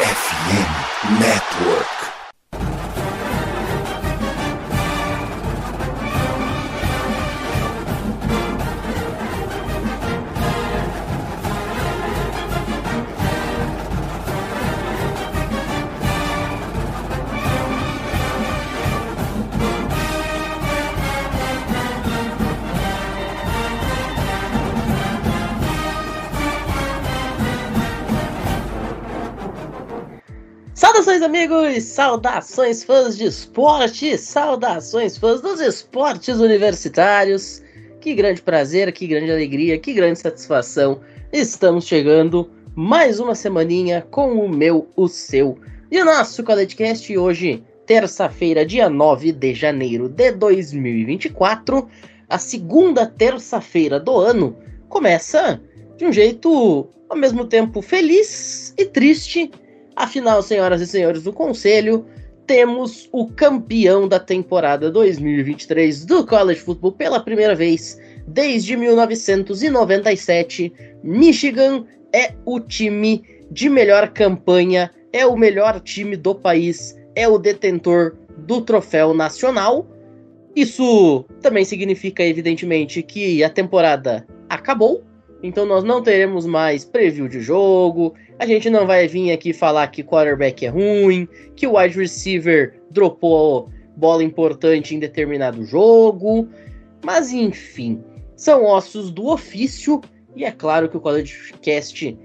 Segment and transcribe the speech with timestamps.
[0.00, 2.17] FM Network.
[31.08, 31.84] Saudações, amigos!
[31.84, 34.18] Saudações, fãs de esporte!
[34.18, 37.62] Saudações, fãs dos esportes universitários!
[37.98, 41.00] Que grande prazer, que grande alegria, que grande satisfação!
[41.32, 45.56] Estamos chegando mais uma semaninha com o meu, o seu
[45.90, 51.88] e o nosso CollegeCast hoje, terça-feira, dia 9 de janeiro de 2024,
[52.28, 54.58] a segunda terça-feira do ano,
[54.90, 55.58] começa
[55.96, 59.50] de um jeito ao mesmo tempo feliz e triste
[59.98, 62.06] Afinal, senhoras e senhores do Conselho,
[62.46, 70.72] temos o campeão da temporada 2023 do College Football pela primeira vez desde 1997.
[71.02, 77.36] Michigan é o time de melhor campanha, é o melhor time do país, é o
[77.36, 79.84] detentor do troféu nacional.
[80.54, 85.02] Isso também significa, evidentemente, que a temporada acabou,
[85.42, 89.86] então nós não teremos mais preview de jogo, a gente não vai vir aqui falar
[89.88, 96.48] que quarterback é ruim, que o wide receiver dropou bola importante em determinado jogo.
[97.04, 98.00] Mas enfim,
[98.36, 100.00] são ossos do ofício
[100.36, 102.16] e é claro que o College Cast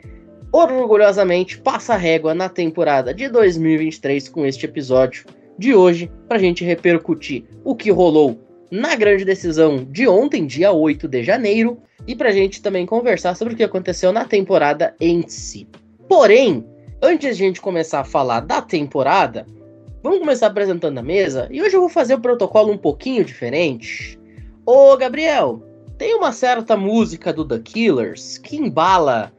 [0.52, 5.26] orgulhosamente passa a régua na temporada de 2023 com este episódio
[5.58, 8.40] de hoje para a gente repercutir o que rolou
[8.74, 13.36] na grande decisão de ontem, dia 8 de janeiro, e para a gente também conversar
[13.36, 15.68] sobre o que aconteceu na temporada em si.
[16.10, 16.66] Porém,
[17.00, 19.46] antes de a gente começar a falar da temporada,
[20.02, 21.48] vamos começar apresentando a mesa.
[21.52, 24.20] E hoje eu vou fazer o protocolo um pouquinho diferente.
[24.66, 25.62] Ô, Gabriel,
[26.00, 29.32] tem uma certa música do The Killers que embala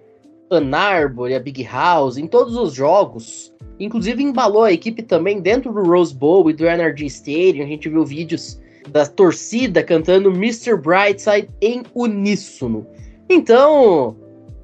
[0.48, 3.52] Ann Arbor e a Big House em todos os jogos.
[3.80, 7.64] Inclusive embalou a equipe também dentro do Rose Bowl e do NRG Stadium.
[7.64, 10.76] A gente viu vídeos da torcida cantando Mr.
[10.76, 12.86] Brightside em uníssono.
[13.28, 14.16] Então,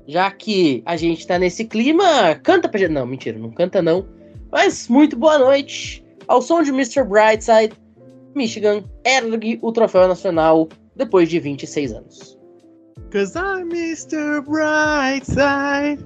[0.06, 2.92] já que a gente tá nesse clima, canta pra gente.
[2.92, 4.06] Não, mentira, não canta não.
[4.50, 6.04] Mas muito boa noite.
[6.26, 7.04] Ao som de Mr.
[7.04, 7.74] Brightside,
[8.34, 12.38] Michigan ergue o troféu nacional depois de 26 anos.
[13.12, 14.40] Cause I'm Mr.
[14.42, 16.04] Brightside.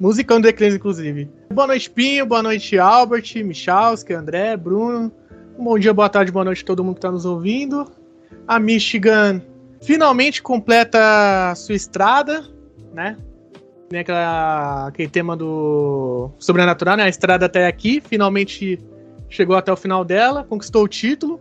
[0.00, 1.30] Musicão do Eclipse, inclusive.
[1.52, 2.26] Boa noite, Pinho.
[2.26, 5.12] Boa noite, Albert, Michalski, André, Bruno.
[5.56, 7.86] Bom dia, boa tarde, boa noite a todo mundo que está nos ouvindo.
[8.46, 9.40] A Michigan
[9.80, 12.44] finalmente completa sua estrada,
[12.92, 13.16] né?
[13.88, 17.04] Tem aquela, aquele tema do sobrenatural, né?
[17.04, 18.80] A estrada até aqui, finalmente
[19.28, 21.40] chegou até o final dela, conquistou o título.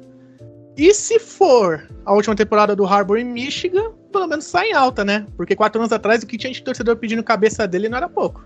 [0.77, 5.03] E se for a última temporada do Harbour em Michigan, pelo menos sai em alta,
[5.03, 5.25] né?
[5.35, 8.45] Porque quatro anos atrás o que tinha de torcedor pedindo cabeça dele não era pouco.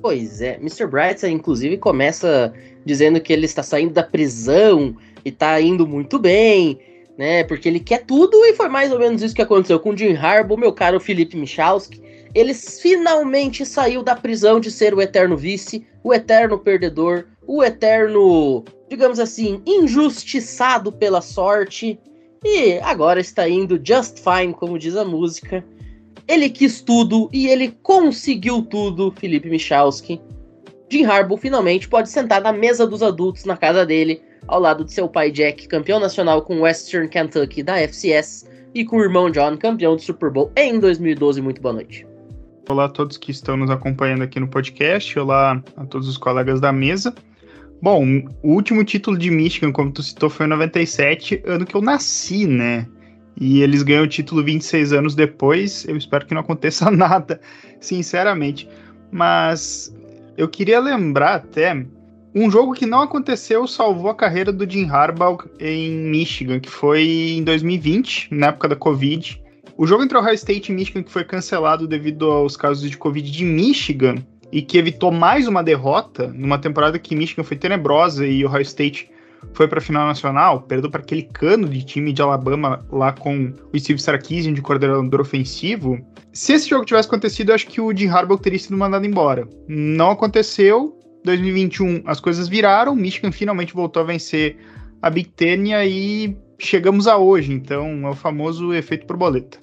[0.00, 0.86] Pois é, Mr.
[0.86, 2.52] Brightside, inclusive, começa
[2.84, 6.78] dizendo que ele está saindo da prisão e está indo muito bem,
[7.18, 7.44] né?
[7.44, 10.14] Porque ele quer tudo e foi mais ou menos isso que aconteceu com o Jim
[10.14, 12.00] Harbaugh, meu caro Felipe Michalski
[12.34, 18.64] ele finalmente saiu da prisão de ser o eterno vice, o eterno perdedor, o eterno,
[18.88, 21.98] digamos assim, injustiçado pela sorte.
[22.44, 25.64] E agora está indo just fine, como diz a música.
[26.30, 30.20] Ele quis tudo e ele conseguiu tudo, Felipe Michalski.
[30.88, 34.92] Jim Harbaugh finalmente pode sentar na mesa dos adultos na casa dele, ao lado de
[34.92, 39.56] seu pai Jack, campeão nacional com Western Kentucky da FCS, e com o irmão John,
[39.56, 41.42] campeão do Super Bowl em 2012.
[41.42, 42.06] Muito boa noite.
[42.68, 45.18] Olá a todos que estão nos acompanhando aqui no podcast.
[45.18, 47.12] Olá a todos os colegas da mesa.
[47.82, 48.04] Bom,
[48.40, 52.46] o último título de Michigan, como tu citou, foi em 97, ano que eu nasci,
[52.46, 52.86] né?
[53.36, 55.86] E eles ganham o título 26 anos depois.
[55.88, 57.40] Eu espero que não aconteça nada,
[57.80, 58.68] sinceramente.
[59.10, 59.94] Mas
[60.36, 61.84] eu queria lembrar até
[62.34, 67.34] um jogo que não aconteceu salvou a carreira do Jim Harbaugh em Michigan, que foi
[67.36, 69.42] em 2020, na época da Covid.
[69.76, 73.28] O jogo entre Ohio State e Michigan, que foi cancelado devido aos casos de Covid
[73.28, 74.16] de Michigan,
[74.52, 79.10] e que evitou mais uma derrota numa temporada que Michigan foi tenebrosa e Ohio State
[79.52, 83.52] foi para a final nacional, perdeu para aquele cano de time de Alabama lá com
[83.72, 85.98] o Steve Sarkisian de coordenador ofensivo.
[86.32, 89.48] Se esse jogo tivesse acontecido, eu acho que o Jim Harbaugh teria sido mandado embora.
[89.68, 90.96] Não aconteceu.
[91.24, 94.56] 2021 as coisas viraram, Michigan finalmente voltou a vencer
[95.02, 97.52] a Big Ten e aí chegamos a hoje.
[97.52, 99.58] Então é o famoso efeito borboleta.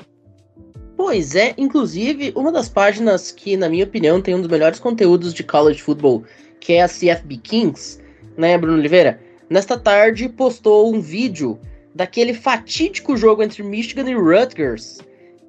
[0.96, 5.32] Pois é, inclusive, uma das páginas que, na minha opinião, tem um dos melhores conteúdos
[5.32, 6.24] de college football
[6.60, 8.00] que é a CFB Kings,
[8.36, 9.20] né, Bruno Oliveira?
[9.50, 11.58] Nesta tarde postou um vídeo
[11.96, 15.00] daquele fatídico jogo entre Michigan e Rutgers,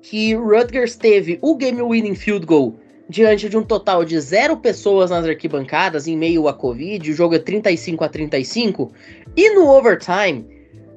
[0.01, 2.79] que Rutgers teve o game winning field goal
[3.09, 7.35] diante de um total de zero pessoas nas arquibancadas em meio à Covid, o jogo
[7.35, 8.93] é 35 a 35,
[9.37, 10.47] e no overtime,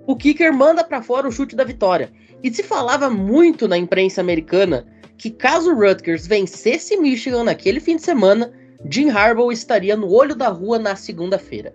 [0.06, 2.12] o kicker manda para fora o chute da vitória.
[2.44, 4.86] E se falava muito na imprensa americana
[5.18, 8.52] que caso Rutgers vencesse Michigan naquele fim de semana,
[8.90, 11.74] Jim Harbaugh estaria no olho da rua na segunda-feira.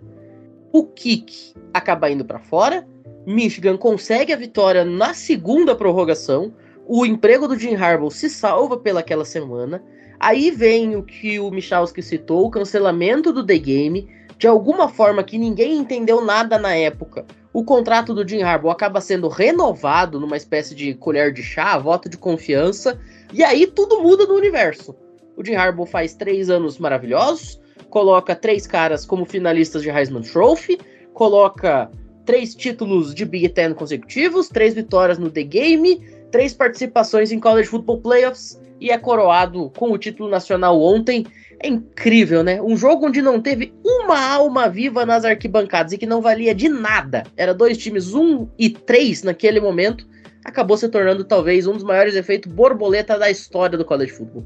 [0.77, 2.87] O kick acaba indo para fora,
[3.25, 6.53] Michigan consegue a vitória na segunda prorrogação,
[6.85, 9.83] o emprego do Jim Harbaugh se salva pelaquela semana,
[10.19, 15.23] Aí vem o que o Michalski citou, o cancelamento do The Game, de alguma forma
[15.23, 17.25] que ninguém entendeu nada na época.
[17.53, 22.09] O contrato do Jim Harbaugh acaba sendo renovado numa espécie de colher de chá, voto
[22.09, 22.99] de confiança,
[23.31, 24.95] e aí tudo muda no universo.
[25.35, 27.59] O Jim Harbaugh faz três anos maravilhosos,
[27.89, 30.77] coloca três caras como finalistas de Heisman Trophy,
[31.13, 31.89] coloca
[32.25, 37.69] três títulos de Big Ten consecutivos, três vitórias no The Game, três participações em College
[37.69, 41.25] Football Playoffs, e é coroado com o título nacional ontem.
[41.59, 42.61] É incrível, né?
[42.61, 46.69] Um jogo onde não teve uma alma viva nas arquibancadas e que não valia de
[46.69, 47.23] nada.
[47.35, 50.05] Era dois times, um e três naquele momento.
[50.45, 54.45] Acabou se tornando talvez um dos maiores efeitos borboleta da história do college football.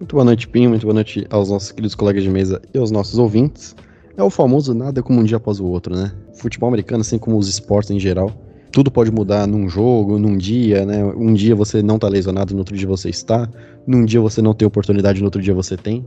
[0.00, 0.70] Muito boa noite, Pinho.
[0.70, 3.76] Muito boa noite aos nossos queridos colegas de mesa e aos nossos ouvintes.
[4.16, 6.10] É o famoso nada como um dia após o outro, né?
[6.32, 8.32] Futebol americano, assim como os esportes em geral,
[8.72, 11.04] tudo pode mudar num jogo, num dia, né?
[11.04, 13.46] Um dia você não tá lesionado, no outro dia você está.
[13.86, 16.02] Num dia você não tem oportunidade, no outro dia você tem.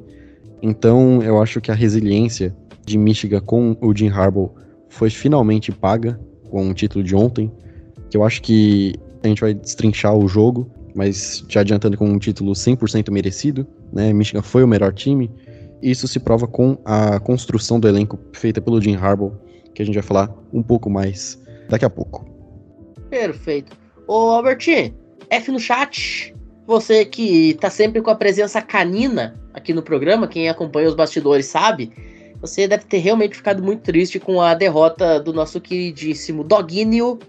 [0.59, 4.49] Então, eu acho que a resiliência de Michigan com o Jim Harbaugh
[4.89, 6.19] foi finalmente paga
[6.49, 7.51] com o título de ontem.
[8.09, 12.19] Que eu acho que a gente vai destrinchar o jogo, mas já adiantando com um
[12.19, 14.13] título 100% merecido, né?
[14.13, 15.29] Michigan foi o melhor time.
[15.81, 19.33] Isso se prova com a construção do elenco feita pelo Jim Harbaugh,
[19.73, 22.25] que a gente vai falar um pouco mais daqui a pouco.
[23.09, 23.75] Perfeito.
[24.07, 24.93] Ô, Albert,
[25.29, 26.33] F no chat.
[26.65, 31.45] Você que tá sempre com a presença canina aqui no programa, quem acompanha os bastidores
[31.45, 31.91] sabe,
[32.39, 37.19] você deve ter realmente ficado muito triste com a derrota do nosso queridíssimo Doguinho.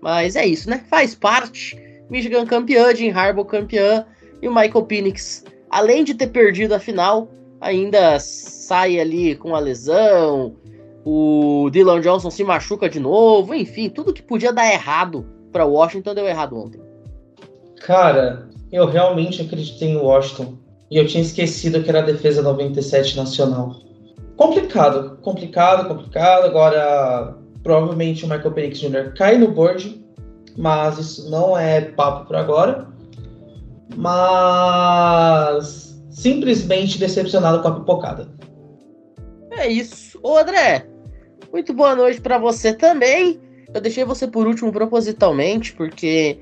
[0.00, 0.84] Mas é isso, né?
[0.88, 1.87] Faz parte.
[2.10, 4.04] Michigan campeã, Jim Harbaugh campeã
[4.40, 7.28] e o Michael Penix, além de ter perdido a final,
[7.60, 10.56] ainda sai ali com a lesão,
[11.04, 16.14] o Dylan Johnson se machuca de novo, enfim, tudo que podia dar errado para Washington
[16.14, 16.80] deu errado ontem.
[17.80, 20.58] Cara, eu realmente acreditei no Washington
[20.90, 23.76] e eu tinha esquecido que era a defesa 97 nacional.
[24.36, 26.44] Complicado, complicado, complicado.
[26.44, 29.14] Agora, provavelmente o Michael Penix Jr.
[29.16, 30.04] cai no board,
[30.58, 32.88] mas isso não é papo para agora.
[33.96, 38.28] Mas simplesmente decepcionado com a pipocada.
[39.52, 40.18] É isso.
[40.20, 40.84] Ô André,
[41.52, 43.40] muito boa noite para você também.
[43.72, 46.38] Eu deixei você por último propositalmente, porque.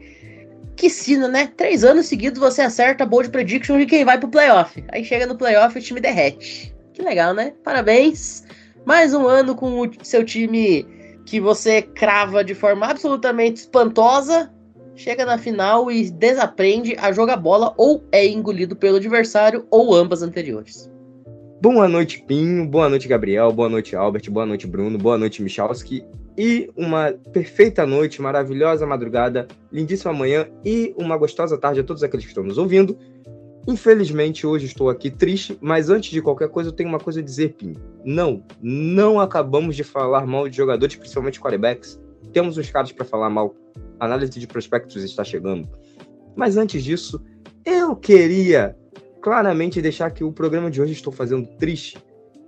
[0.76, 1.50] Que sino, né?
[1.56, 4.82] Três anos seguidos você acerta a bold prediction de quem vai pro playoff.
[4.92, 6.74] Aí chega no playoff e o time derrete.
[6.92, 7.52] Que legal, né?
[7.62, 8.44] Parabéns.
[8.84, 10.86] Mais um ano com o seu time
[11.26, 14.50] que você crava de forma absolutamente espantosa.
[14.94, 20.22] Chega na final e desaprende a jogar bola ou é engolido pelo adversário ou ambas
[20.22, 20.90] anteriores.
[21.60, 22.66] Boa noite, Pinho.
[22.66, 23.52] Boa noite, Gabriel.
[23.52, 24.30] Boa noite, Albert.
[24.30, 24.96] Boa noite, Bruno.
[24.96, 26.02] Boa noite, Michalski.
[26.38, 32.24] E uma perfeita noite, maravilhosa madrugada, lindíssima manhã e uma gostosa tarde a todos aqueles
[32.24, 32.96] que estão nos ouvindo.
[33.66, 37.22] Infelizmente, hoje estou aqui triste, mas antes de qualquer coisa, eu tenho uma coisa a
[37.22, 37.95] dizer, Pinho.
[38.06, 42.00] Não, não acabamos de falar mal de jogadores, principalmente quarterbacks.
[42.32, 43.52] Temos uns caras para falar mal.
[43.98, 45.68] A análise de prospectos está chegando.
[46.36, 47.20] Mas antes disso,
[47.64, 48.76] eu queria
[49.20, 51.98] claramente deixar que o programa de hoje estou fazendo triste.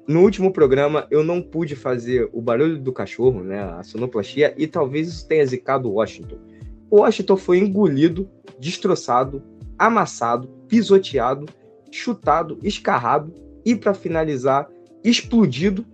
[0.06, 4.64] No último programa eu não pude fazer o barulho do cachorro, né, a sonoplastia, e
[4.66, 6.38] talvez isso tenha zicado Washington.
[6.88, 9.42] O Washington foi engolido, destroçado,
[9.76, 11.46] amassado, pisoteado,
[11.90, 13.34] chutado, escarrado
[13.64, 14.68] e para finalizar,
[15.04, 15.84] explodido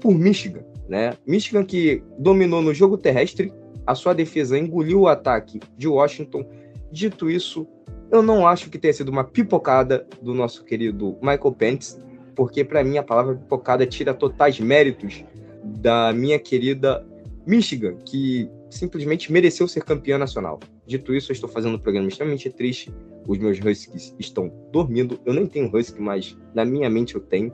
[0.00, 1.14] por Michigan, né?
[1.26, 3.52] Michigan que dominou no jogo terrestre,
[3.86, 6.44] a sua defesa engoliu o ataque de Washington.
[6.90, 7.66] Dito isso,
[8.10, 12.00] eu não acho que tenha sido uma pipocada do nosso querido Michael Pence,
[12.34, 15.24] porque para mim a palavra pipocada tira totais méritos
[15.64, 17.06] da minha querida
[17.46, 20.60] Michigan, que simplesmente mereceu ser campeã nacional.
[20.86, 22.92] Dito isso, eu estou fazendo um programa extremamente triste.
[23.26, 25.20] Os meus Huskies estão dormindo.
[25.24, 27.52] Eu nem tenho Husky, mas na minha mente eu tenho.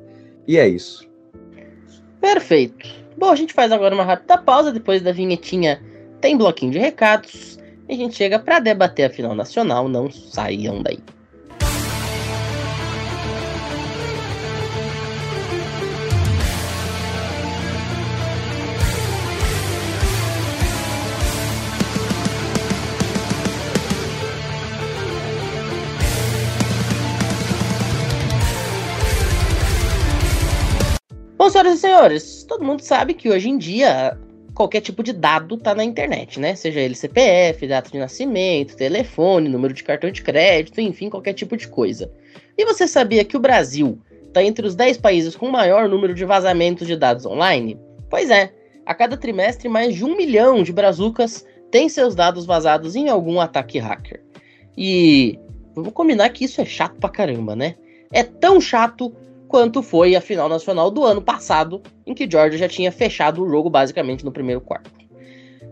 [0.48, 1.06] E é isso.
[2.20, 2.88] Perfeito.
[3.18, 4.72] Bom, a gente faz agora uma rápida pausa.
[4.72, 5.80] Depois da vinhetinha,
[6.22, 9.88] tem bloquinho de recados e a gente chega para debater a final nacional.
[9.88, 10.98] Não saiam daí.
[31.98, 34.16] Senhores, todo mundo sabe que hoje em dia
[34.54, 36.54] qualquer tipo de dado está na internet, né?
[36.54, 41.56] Seja ele CPF, data de nascimento, telefone, número de cartão de crédito, enfim, qualquer tipo
[41.56, 42.10] de coisa.
[42.56, 46.24] E você sabia que o Brasil está entre os 10 países com maior número de
[46.24, 47.78] vazamentos de dados online?
[48.10, 48.52] Pois é,
[48.84, 53.40] a cada trimestre mais de um milhão de brazucas têm seus dados vazados em algum
[53.40, 54.20] ataque hacker.
[54.76, 55.38] E
[55.74, 57.76] vamos combinar que isso é chato pra caramba, né?
[58.12, 59.14] É tão chato
[59.48, 63.48] quanto foi a final nacional do ano passado, em que Georgia já tinha fechado o
[63.48, 64.90] jogo basicamente no primeiro quarto.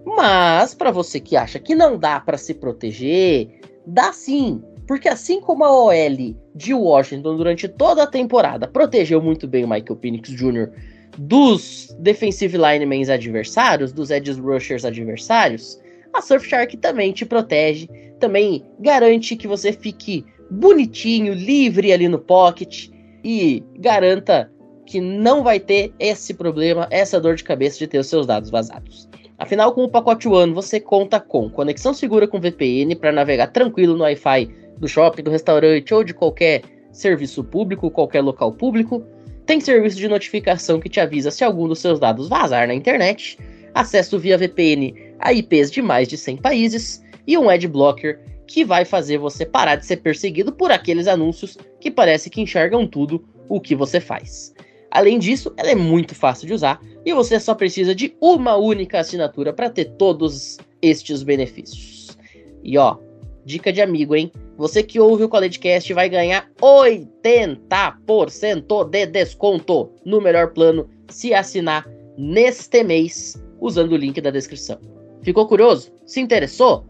[0.04, 5.40] Mas para você que acha que não dá para se proteger, dá sim, porque assim
[5.40, 10.30] como a OL de Washington durante toda a temporada protegeu muito bem o Michael Penix
[10.30, 10.70] Jr.
[11.18, 15.78] dos defensive linemen adversários, dos edge rushers adversários,
[16.14, 22.88] a Surfshark também te protege, também garante que você fique bonitinho, livre ali no pocket
[23.26, 24.48] e garanta
[24.86, 28.50] que não vai ter esse problema, essa dor de cabeça de ter os seus dados
[28.50, 29.08] vazados.
[29.36, 33.96] Afinal, com o pacote One, você conta com conexão segura com VPN para navegar tranquilo
[33.96, 39.02] no Wi-Fi do shopping, do restaurante ou de qualquer serviço público, qualquer local público.
[39.44, 43.38] Tem serviço de notificação que te avisa se algum dos seus dados vazar na internet,
[43.74, 48.64] acesso via VPN a IPs de mais de 100 países e um ad blocker que
[48.64, 53.24] vai fazer você parar de ser perseguido por aqueles anúncios que parece que enxergam tudo
[53.48, 54.54] o que você faz.
[54.90, 59.00] Além disso, ela é muito fácil de usar e você só precisa de uma única
[59.00, 62.16] assinatura para ter todos estes benefícios.
[62.62, 62.96] E ó,
[63.44, 64.32] dica de amigo, hein?
[64.56, 71.86] Você que ouve o CollegeCast vai ganhar 80% de desconto no melhor plano se assinar
[72.16, 74.78] neste mês usando o link da descrição.
[75.22, 75.92] Ficou curioso?
[76.06, 76.86] Se interessou?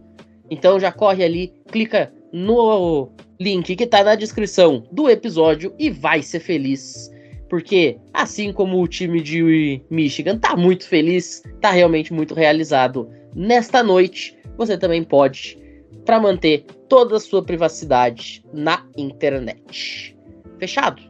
[0.51, 3.11] Então já corre ali, clica no
[3.41, 7.11] link que tá na descrição do episódio e vai ser feliz.
[7.49, 13.83] Porque, assim como o time de Michigan tá muito feliz, tá realmente muito realizado nesta
[13.83, 15.59] noite, você também pode,
[16.05, 20.17] para manter toda a sua privacidade na internet.
[20.59, 21.03] Fechado?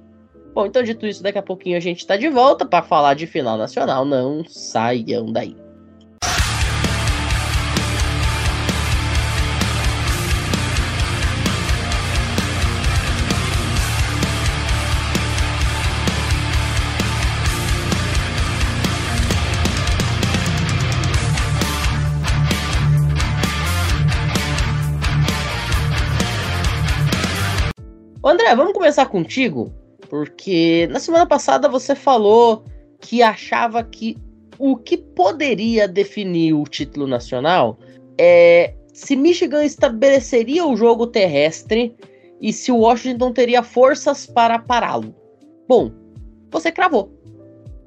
[0.52, 3.26] Bom, então dito isso, daqui a pouquinho a gente tá de volta para falar de
[3.26, 4.04] final nacional.
[4.04, 5.65] Não saiam daí.
[28.46, 29.72] André, vamos começar contigo,
[30.08, 32.64] porque na semana passada você falou
[33.00, 34.16] que achava que
[34.56, 37.76] o que poderia definir o título nacional
[38.16, 41.92] é se Michigan estabeleceria o jogo terrestre
[42.40, 45.12] e se o Washington teria forças para pará-lo.
[45.66, 45.90] Bom,
[46.48, 47.12] você cravou.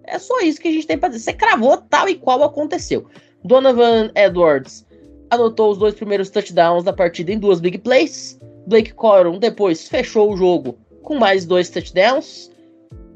[0.04, 1.24] É só isso que a gente tem para dizer.
[1.24, 3.06] Você cravou tal e qual aconteceu.
[3.46, 4.86] Donovan Edwards
[5.30, 8.39] anotou os dois primeiros touchdowns da partida em duas big plays.
[8.70, 12.52] Blake Corum depois fechou o jogo com mais dois touchdowns.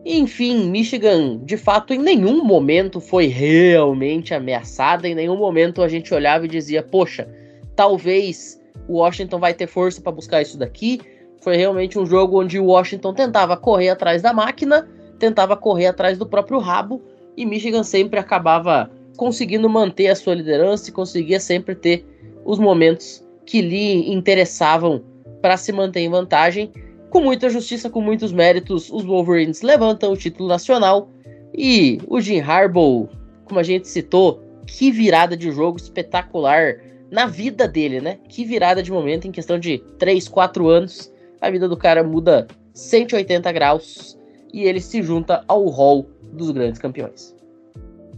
[0.04, 6.12] Enfim, Michigan, de fato, em nenhum momento foi realmente ameaçada, em nenhum momento a gente
[6.12, 7.30] olhava e dizia, poxa,
[7.76, 11.00] talvez o Washington vai ter força para buscar isso daqui.
[11.40, 16.18] Foi realmente um jogo onde o Washington tentava correr atrás da máquina, tentava correr atrás
[16.18, 17.00] do próprio rabo,
[17.38, 22.04] e Michigan sempre acabava conseguindo manter a sua liderança e conseguia sempre ter
[22.44, 25.13] os momentos que lhe interessavam
[25.44, 26.72] para se manter em vantagem.
[27.10, 31.10] Com muita justiça, com muitos méritos, os Wolverines levantam o título nacional
[31.54, 33.10] e o Jim Harbaugh,
[33.44, 36.78] como a gente citou, que virada de jogo espetacular
[37.12, 38.20] na vida dele, né?
[38.30, 41.14] Que virada de momento em questão de 3, 4 anos.
[41.42, 44.18] A vida do cara muda 180 graus
[44.54, 47.36] e ele se junta ao hall dos grandes campeões.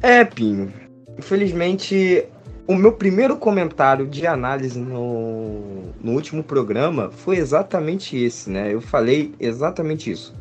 [0.04, 0.72] É, Pinho.
[1.18, 2.24] Infelizmente,
[2.68, 8.74] o meu primeiro comentário de análise no, no último programa foi exatamente esse, né?
[8.74, 10.34] Eu falei exatamente isso.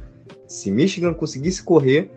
[0.46, 2.10] Se Michigan conseguisse correr,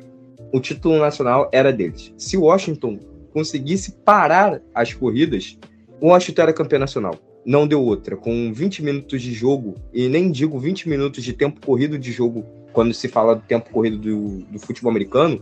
[0.53, 2.13] o título nacional era deles.
[2.17, 2.99] Se Washington
[3.33, 5.57] conseguisse parar as corridas,
[6.01, 7.15] Washington era campeão nacional.
[7.45, 8.15] Não deu outra.
[8.15, 12.45] Com 20 minutos de jogo, e nem digo 20 minutos de tempo corrido de jogo,
[12.71, 15.41] quando se fala do tempo corrido do, do futebol americano,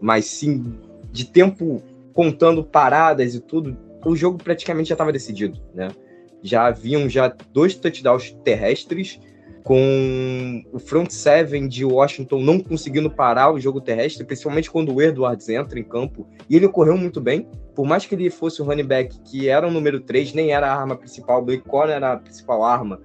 [0.00, 0.74] mas sim
[1.12, 1.82] de tempo
[2.14, 5.88] contando paradas e tudo, o jogo praticamente já estava decidido, né?
[6.42, 9.20] Já haviam já dois touchdowns terrestres,
[9.64, 15.00] com o front seven de Washington não conseguindo parar o jogo terrestre, principalmente quando o
[15.00, 18.64] Edwards entra em campo, e ele ocorreu muito bem, por mais que ele fosse o
[18.64, 21.96] running back que era o número 3, nem era a arma principal, o Blake Corner
[21.96, 23.00] era a principal arma,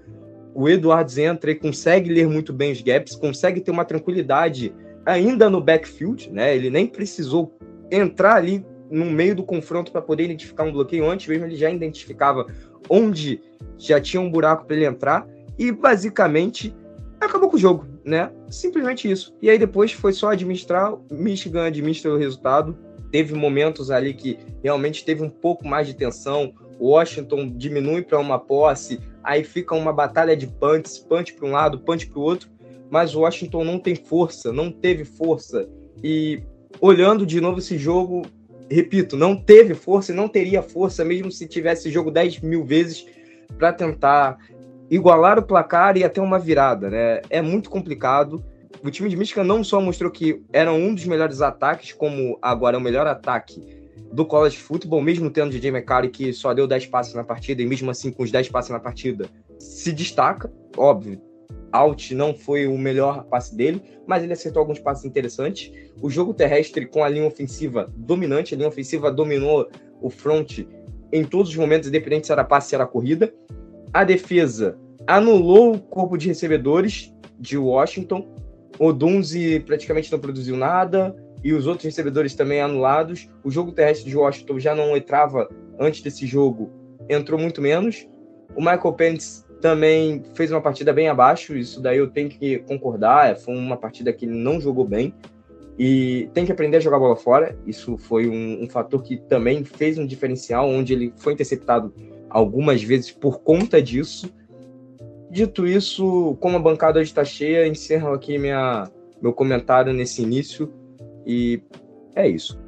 [0.53, 4.75] o Edwards entra e consegue ler muito bem os gaps, consegue ter uma tranquilidade
[5.05, 6.53] ainda no backfield, né?
[6.53, 7.57] Ele nem precisou
[7.89, 11.69] entrar ali no meio do confronto para poder identificar um bloqueio antes mesmo, ele já
[11.69, 12.47] identificava
[12.89, 13.41] onde
[13.77, 15.27] já tinha um buraco para ele entrar
[15.57, 16.75] e basicamente
[17.19, 18.31] acabou com o jogo, né?
[18.49, 19.35] Simplesmente isso.
[19.41, 22.77] E aí depois foi só administrar, Michigan administra o resultado.
[23.11, 26.53] Teve momentos ali que realmente teve um pouco mais de tensão.
[26.79, 31.79] Washington diminui para uma posse, aí fica uma batalha de punts, punch para um lado,
[31.79, 32.49] punch para o outro,
[32.89, 35.67] mas Washington não tem força, não teve força.
[36.01, 36.41] E
[36.79, 38.21] olhando de novo esse jogo,
[38.69, 43.05] repito, não teve força e não teria força, mesmo se tivesse jogo 10 mil vezes,
[43.57, 44.37] para tentar
[44.89, 47.21] igualar o placar e até uma virada, né?
[47.29, 48.43] É muito complicado.
[48.83, 52.77] O time de Michigan não só mostrou que era um dos melhores ataques, como agora
[52.77, 53.61] é o melhor ataque
[54.11, 57.65] do college football, mesmo tendo DJ McCarthy que só deu 10 passes na partida, e
[57.65, 59.27] mesmo assim com os 10 passes na partida,
[59.59, 61.21] se destaca, óbvio.
[61.71, 65.71] Out não foi o melhor passe dele, mas ele acertou alguns passes interessantes.
[66.01, 69.69] O jogo terrestre com a linha ofensiva dominante, a linha ofensiva dominou
[70.01, 70.59] o front
[71.11, 73.33] em todos os momentos, independente se era passe ou era corrida.
[73.93, 74.77] A defesa
[75.07, 78.27] anulou o corpo de recebedores de Washington.
[78.77, 83.29] O Dunze praticamente não produziu nada e os outros recebedores também anulados.
[83.43, 86.71] O jogo terrestre de Washington já não entrava antes desse jogo,
[87.09, 88.07] entrou muito menos.
[88.55, 93.37] O Michael Pence também fez uma partida bem abaixo, isso daí eu tenho que concordar.
[93.37, 95.13] Foi uma partida que não jogou bem
[95.77, 97.57] e tem que aprender a jogar bola fora.
[97.65, 101.93] Isso foi um, um fator que também fez um diferencial, onde ele foi interceptado
[102.29, 104.33] algumas vezes por conta disso.
[105.31, 108.89] Dito isso, como a bancada hoje está cheia, encerro aqui minha,
[109.21, 110.73] meu comentário nesse início
[111.25, 111.61] e
[112.15, 112.59] é isso.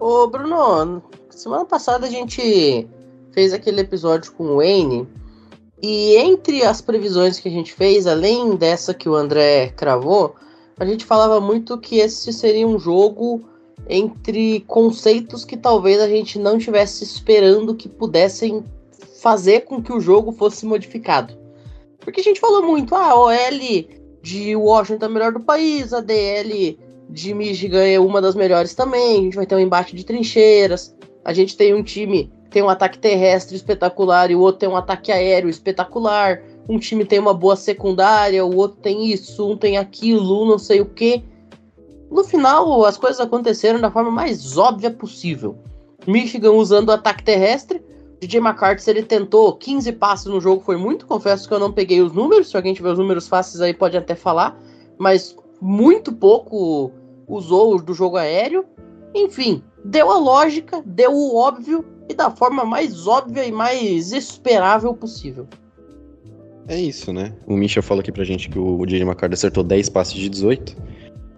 [0.00, 2.88] Ô, Bruno, semana passada a gente
[3.32, 5.06] fez aquele episódio com o Wayne
[5.82, 10.34] e entre as previsões que a gente fez, além dessa que o André cravou,
[10.78, 13.44] a gente falava muito que esse seria um jogo
[13.88, 18.64] entre conceitos que talvez a gente não estivesse esperando que pudessem
[19.20, 21.34] fazer com que o jogo fosse modificado.
[22.00, 23.88] Porque a gente falou muito, ah, a OL
[24.22, 28.74] de Washington é a melhor do país, a DL de Michigan é uma das melhores
[28.74, 32.62] também, a gente vai ter um embate de trincheiras, a gente tem um time tem
[32.62, 37.18] um ataque terrestre espetacular e o outro tem um ataque aéreo espetacular, um time tem
[37.18, 41.24] uma boa secundária, o outro tem isso, um tem aquilo, não sei o que.
[42.10, 45.56] No final, as coisas aconteceram da forma mais óbvia possível.
[46.06, 47.82] Michigan usando o ataque terrestre.
[48.20, 51.06] DJ McCarthy, ele tentou 15 passes no jogo, foi muito.
[51.06, 52.50] Confesso que eu não peguei os números.
[52.50, 54.58] Se alguém tiver os números fáceis aí, pode até falar.
[54.98, 56.90] Mas muito pouco
[57.28, 58.64] usou do jogo aéreo.
[59.14, 64.94] Enfim, deu a lógica, deu o óbvio e da forma mais óbvia e mais esperável
[64.94, 65.46] possível.
[66.66, 67.32] É isso, né?
[67.46, 70.76] O Misha falou aqui pra gente que o DJ McCarthy acertou 10 passes de 18.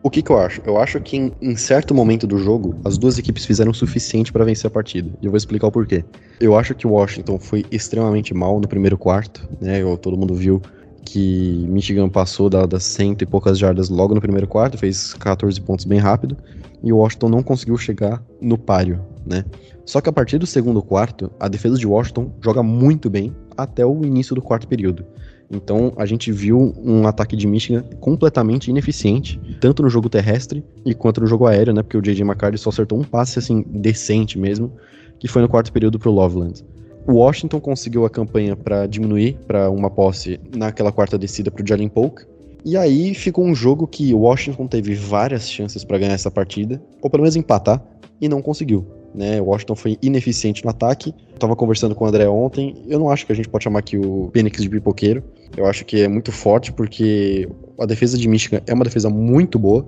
[0.02, 0.62] O que, que eu acho?
[0.64, 4.32] Eu acho que em, em, certo momento do jogo, as duas equipes fizeram o suficiente
[4.32, 5.10] para vencer a partida.
[5.20, 6.04] E eu vou explicar o porquê.
[6.40, 9.82] Eu acho que o Washington foi extremamente mal no primeiro quarto, né?
[9.82, 10.60] Eu, todo mundo viu
[11.04, 15.60] que Michigan passou da, das cento e poucas jardas logo no primeiro quarto, fez 14
[15.60, 16.36] pontos bem rápido,
[16.82, 19.44] e o Washington não conseguiu chegar no páreo, né?
[19.84, 23.84] Só que a partir do segundo quarto, a defesa de Washington joga muito bem até
[23.84, 25.04] o início do quarto período.
[25.50, 30.94] Então a gente viu um ataque de Michigan completamente ineficiente, tanto no jogo terrestre e
[30.94, 31.82] quanto no jogo aéreo, né?
[31.82, 32.22] Porque o J.J.
[32.22, 34.72] McCarthy só acertou um passe assim decente mesmo,
[35.18, 36.64] que foi no quarto período pro Loveland.
[37.06, 41.88] O Washington conseguiu a campanha para diminuir para uma posse naquela quarta descida pro Jalen
[41.88, 42.24] Polk.
[42.64, 46.80] E aí ficou um jogo que o Washington teve várias chances para ganhar essa partida,
[47.00, 47.82] ou pelo menos empatar,
[48.20, 48.86] e não conseguiu.
[49.12, 51.12] Né, Washington foi ineficiente no ataque.
[51.32, 52.76] Eu tava conversando com o André ontem.
[52.86, 55.22] Eu não acho que a gente pode chamar aqui o Penix de pipoqueiro.
[55.56, 59.58] Eu acho que é muito forte, porque a defesa de Michigan é uma defesa muito
[59.58, 59.84] boa.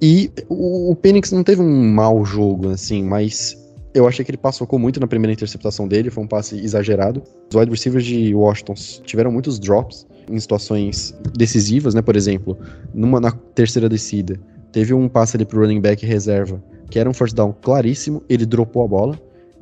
[0.00, 3.58] E o, o Penix não teve um mau jogo, assim, mas
[3.92, 7.22] eu achei que ele passou muito na primeira interceptação dele, foi um passe exagerado.
[7.50, 12.00] Os wide receivers de Washington tiveram muitos drops em situações decisivas, né?
[12.00, 12.56] Por exemplo,
[12.94, 17.14] numa na terceira descida, teve um passe ali pro running back reserva que era um
[17.14, 19.18] first down claríssimo, ele dropou a bola,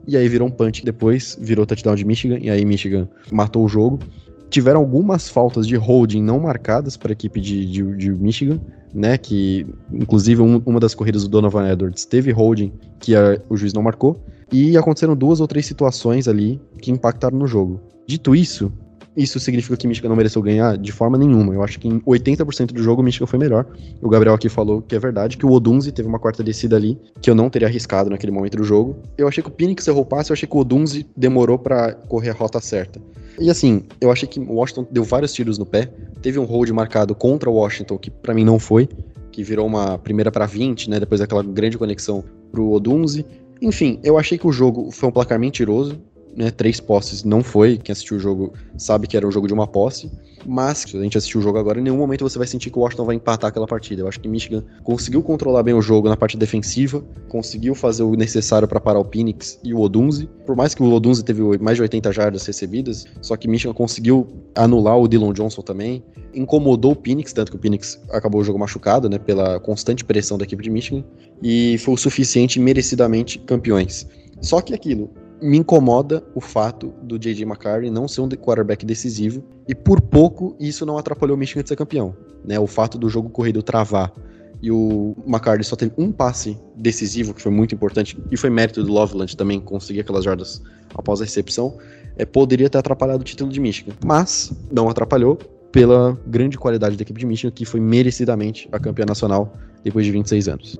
[0.06, 3.68] e aí virou um punch, depois virou touchdown de Michigan, e aí Michigan matou o
[3.68, 3.98] jogo.
[4.48, 8.58] Tiveram algumas faltas de holding não marcadas para a equipe de, de, de, Michigan,
[8.94, 9.18] né?
[9.18, 13.74] Que, inclusive, um, uma das corridas do Donovan Edwards teve holding que a, o juiz
[13.74, 14.18] não marcou.
[14.50, 17.78] E aconteceram duas ou três situações ali que impactaram no jogo.
[18.06, 18.72] Dito isso,
[19.18, 20.78] isso significa que Michigan não mereceu ganhar?
[20.78, 21.52] De forma nenhuma.
[21.52, 23.66] Eu acho que em 80% do jogo Michigan foi melhor.
[24.00, 26.96] O Gabriel aqui falou que é verdade, que o Odunze teve uma quarta descida ali,
[27.20, 28.96] que eu não teria arriscado naquele momento do jogo.
[29.18, 31.92] Eu achei que o Phoenix errou o passe, eu achei que o Odunze demorou para
[31.92, 33.00] correr a rota certa.
[33.40, 35.90] E assim, eu achei que o Washington deu vários tiros no pé.
[36.22, 38.88] Teve um hold marcado contra o Washington, que para mim não foi,
[39.32, 41.00] que virou uma primeira para 20, né?
[41.00, 43.24] Depois daquela grande conexão pro Odunze.
[43.60, 46.00] Enfim, eu achei que o jogo foi um placar mentiroso
[46.36, 47.78] né, três posses não foi.
[47.78, 50.10] Quem assistiu o jogo sabe que era um jogo de uma posse.
[50.46, 52.78] Mas, se a gente assistir o jogo agora, em nenhum momento você vai sentir que
[52.78, 54.02] o Washington vai empatar aquela partida.
[54.02, 58.14] Eu acho que Michigan conseguiu controlar bem o jogo na parte defensiva, conseguiu fazer o
[58.14, 60.28] necessário para parar o Phoenix e o Odunze.
[60.46, 64.26] Por mais que o Odunze teve mais de 80 jardas recebidas, só que Michigan conseguiu
[64.54, 66.02] anular o Dylan Johnson também.
[66.32, 70.38] Incomodou o Phoenix, tanto que o Phoenix acabou o jogo machucado, né, pela constante pressão
[70.38, 71.04] da equipe de Michigan.
[71.42, 74.06] E foi o suficiente merecidamente campeões.
[74.40, 75.10] Só que aquilo,
[75.40, 77.44] me incomoda o fato do J.J.
[77.44, 81.68] McCarthy não ser um quarterback decisivo e por pouco isso não atrapalhou o Michigan de
[81.68, 82.14] ser campeão.
[82.44, 82.58] Né?
[82.58, 84.12] O fato do jogo corrido travar
[84.60, 88.82] e o McCarthy só teve um passe decisivo, que foi muito importante, e foi mérito
[88.82, 90.60] do Loveland também conseguir aquelas jardas
[90.94, 91.78] após a recepção,
[92.16, 93.92] é, poderia ter atrapalhado o título de Michigan.
[94.04, 95.36] Mas não atrapalhou
[95.70, 99.52] pela grande qualidade da equipe de Michigan, que foi merecidamente a campeã nacional
[99.84, 100.78] depois de 26 anos.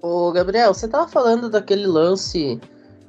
[0.00, 2.58] Ô, Gabriel, você tava falando daquele lance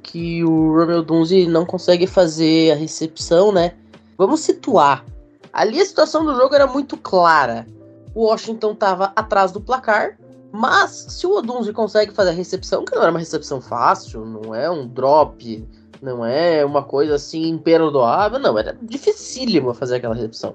[0.02, 3.74] que o Romeo Dunzi não consegue fazer a recepção, né?
[4.18, 5.04] Vamos situar.
[5.52, 7.66] Ali a situação do jogo era muito clara.
[8.14, 10.18] O Washington estava atrás do placar,
[10.50, 14.54] mas se o Odunzi consegue fazer a recepção, que não era uma recepção fácil, não
[14.54, 15.66] é um drop,
[16.02, 20.54] não é uma coisa assim imperdoável, não, era dificílimo fazer aquela recepção.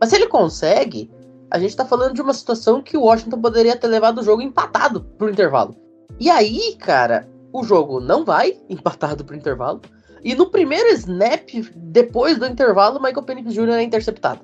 [0.00, 1.10] Mas se ele consegue,
[1.50, 4.42] a gente tá falando de uma situação que o Washington poderia ter levado o jogo
[4.42, 5.74] empatado pro intervalo.
[6.20, 9.80] E aí, cara, o jogo não vai, empatado pro intervalo.
[10.24, 13.70] E no primeiro snap, depois do intervalo, o Michael Penix Jr.
[13.70, 14.40] é interceptado.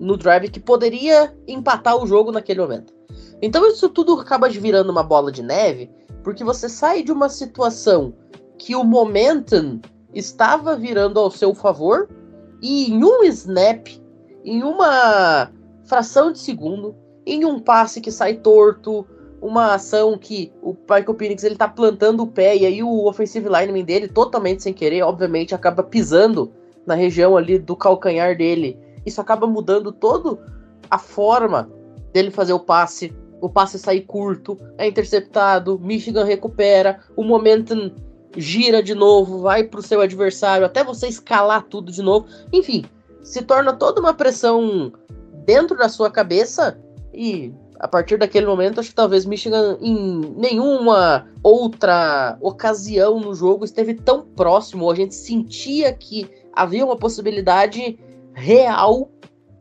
[0.00, 2.92] No drive que poderia empatar o jogo naquele momento.
[3.40, 5.90] Então isso tudo acaba virando uma bola de neve,
[6.24, 8.14] porque você sai de uma situação
[8.58, 9.80] que o momentum
[10.14, 12.08] estava virando ao seu favor,
[12.60, 13.88] e em um snap,
[14.44, 15.50] em uma
[15.84, 16.94] fração de segundo,
[17.26, 19.06] em um passe que sai torto,
[19.42, 23.48] uma ação que o Michael Penix ele tá plantando o pé e aí o offensive
[23.48, 26.52] lineman dele, totalmente sem querer, obviamente, acaba pisando
[26.86, 28.78] na região ali do calcanhar dele.
[29.04, 30.38] Isso acaba mudando todo
[30.88, 31.68] a forma
[32.12, 33.12] dele fazer o passe.
[33.40, 37.90] O passe sair curto, é interceptado, Michigan recupera, o momentum
[38.36, 42.28] gira de novo, vai pro seu adversário, até você escalar tudo de novo.
[42.52, 42.84] Enfim,
[43.24, 44.92] se torna toda uma pressão
[45.44, 46.78] dentro da sua cabeça
[47.12, 53.64] e a partir daquele momento, acho que talvez Michigan em nenhuma outra ocasião no jogo
[53.64, 57.98] esteve tão próximo, a gente sentia que havia uma possibilidade
[58.34, 59.10] real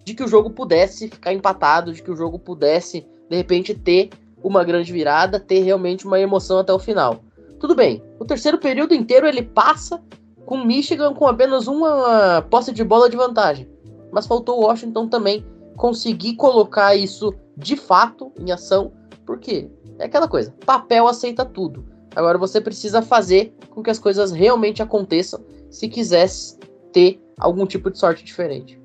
[0.06, 4.12] de que o jogo pudesse ficar empatado, de que o jogo pudesse, de repente, ter
[4.44, 7.24] uma grande virada, ter realmente uma emoção até o final.
[7.60, 10.00] Tudo bem, o terceiro período inteiro ele passa
[10.46, 13.68] com Michigan com apenas uma posse de bola de vantagem.
[14.12, 15.44] Mas faltou o Washington também
[15.76, 18.92] conseguir colocar isso de fato em ação,
[19.26, 19.70] porque
[20.00, 21.86] é aquela coisa, papel aceita tudo.
[22.16, 26.58] Agora você precisa fazer com que as coisas realmente aconteçam se quisesse
[26.92, 28.80] ter algum tipo de sorte diferente.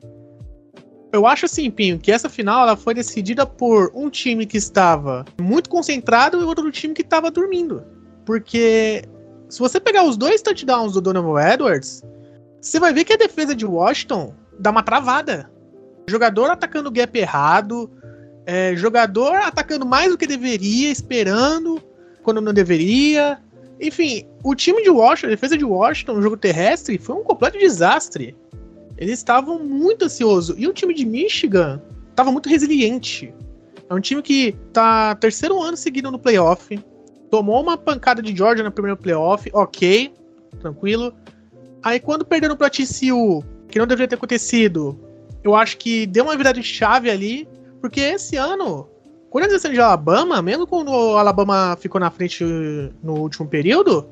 [1.12, 5.25] Eu acho assim, Pinho, que essa final ela foi decidida por um time que estava
[5.41, 7.83] muito concentrado e outro time que estava dormindo.
[8.25, 9.03] Porque
[9.49, 12.03] se você pegar os dois touchdowns do Donovan Edwards,
[12.61, 15.51] você vai ver que a defesa de Washington dá uma travada.
[16.09, 17.91] Jogador atacando o gap errado,
[18.47, 21.83] é, jogador atacando mais do que deveria, esperando
[22.23, 23.39] quando não deveria.
[23.81, 27.59] Enfim, o time de Washington, a defesa de Washington no jogo terrestre foi um completo
[27.59, 28.37] desastre.
[28.97, 30.57] Eles estavam muito ansiosos.
[30.59, 33.35] E o time de Michigan estava muito resiliente.
[33.91, 36.79] É um time que tá terceiro ano seguido no playoff.
[37.31, 40.13] Tomou uma pancada de Georgia no primeiro playoff, ok,
[40.61, 41.13] tranquilo.
[41.83, 44.99] Aí quando perderam para TCU, que não deveria ter acontecido,
[45.45, 47.47] eu acho que deu uma virada de chave ali,
[47.87, 48.88] porque esse ano,
[49.31, 52.44] quando eles desceram de Alabama, mesmo quando o Alabama ficou na frente
[53.01, 54.09] no último período,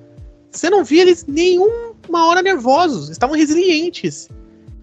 [0.48, 4.28] você não via eles nenhuma hora nervosos, estavam resilientes.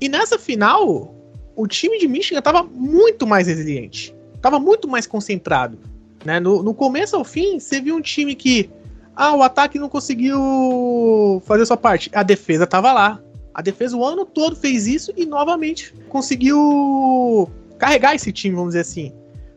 [0.01, 1.15] E nessa final,
[1.55, 5.79] o time de Michigan estava muito mais resiliente, estava muito mais concentrado.
[6.25, 6.41] Né?
[6.41, 8.69] No, no começo ao fim, você viu um time que,
[9.15, 13.21] ah, o ataque não conseguiu fazer sua parte, a defesa estava lá.
[13.53, 17.49] A defesa o ano todo fez isso e novamente conseguiu
[17.81, 19.13] carregar esse time, vamos dizer assim.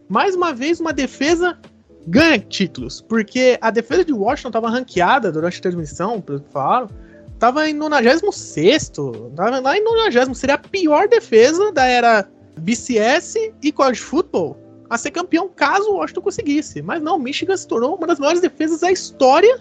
[0.09, 1.59] Mais uma vez, uma defesa
[2.07, 6.89] ganha títulos, porque a defesa de Washington estava ranqueada durante a transmissão, pelo que falaram,
[7.33, 8.93] estava em 96,
[9.37, 14.57] tava lá em 90, seria a pior defesa da era BCS e college football
[14.89, 16.83] a ser campeão caso o Washington conseguisse.
[16.83, 19.61] Mas não, Michigan se tornou uma das maiores defesas da história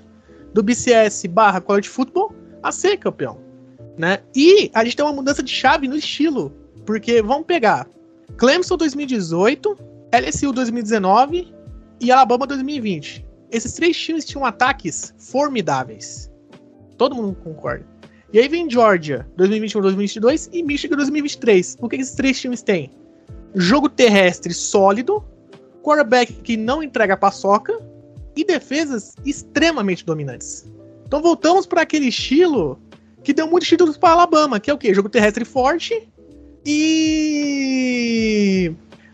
[0.53, 3.43] do BCS barra college football a ser campeão
[3.97, 4.19] né?
[4.35, 6.51] E a gente tem uma mudança de chave no estilo,
[6.85, 7.87] porque vamos pegar
[8.37, 9.77] Clemson 2018,
[10.11, 11.53] LSU 2019
[11.99, 13.25] e Alabama 2020.
[13.51, 16.31] Esses três times tinham ataques formidáveis.
[16.97, 17.85] Todo mundo concorda.
[18.31, 21.77] E aí vem Georgia 2021, 2022 e Michigan 2023.
[21.79, 22.91] O que esses três times têm?
[23.53, 25.23] Jogo terrestre sólido,
[25.83, 27.79] quarterback que não entrega paçoca
[28.35, 30.65] e defesas extremamente dominantes.
[31.05, 32.79] Então voltamos para aquele estilo
[33.23, 34.93] que deu muitos títulos para Alabama, que é o quê?
[34.93, 36.11] Jogo terrestre forte
[36.65, 37.83] e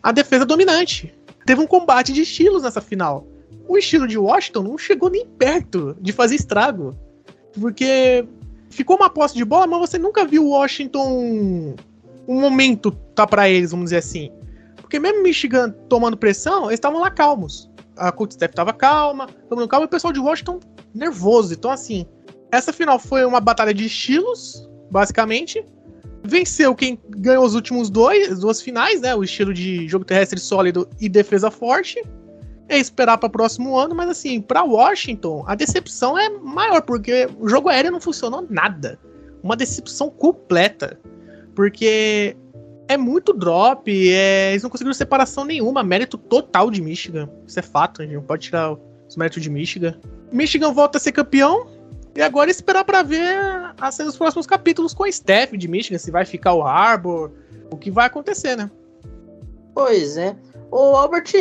[0.01, 1.13] a defesa dominante.
[1.45, 3.25] Teve um combate de estilos nessa final.
[3.67, 6.95] O estilo de Washington não chegou nem perto de fazer estrago.
[7.59, 8.25] Porque
[8.69, 11.75] ficou uma posse de bola, mas você nunca viu Washington
[12.27, 14.31] um momento tá para eles, vamos dizer assim.
[14.77, 17.69] Porque mesmo Michigan tomando pressão, eles estavam lá calmos.
[17.97, 20.59] A coach staff tava calma, todo mundo calmo, e o pessoal de Washington
[20.93, 21.53] nervoso.
[21.53, 22.05] Então, assim,
[22.51, 25.65] essa final foi uma batalha de estilos, basicamente.
[26.23, 29.15] Venceu quem ganhou os últimos dois, duas finais, né?
[29.15, 32.01] O estilo de jogo terrestre sólido e defesa forte.
[32.67, 37.27] É esperar para o próximo ano, mas assim, para Washington, a decepção é maior, porque
[37.39, 38.99] o jogo aéreo não funcionou nada.
[39.41, 40.99] Uma decepção completa.
[41.55, 42.37] Porque
[42.87, 44.51] é muito drop, é...
[44.51, 47.29] eles não conseguiram separação nenhuma, mérito total de Michigan.
[47.47, 48.75] Isso é fato, a gente não pode tirar
[49.07, 49.95] os méritos de Michigan.
[50.31, 51.67] Michigan volta a ser campeão,
[52.19, 53.33] e agora esperar para ver
[53.79, 57.31] a os próximos capítulos com a Steph de Michigan, se vai ficar o Harbor,
[57.71, 58.69] o que vai acontecer, né?
[59.73, 60.35] Pois é.
[60.69, 61.31] Ô, Albert,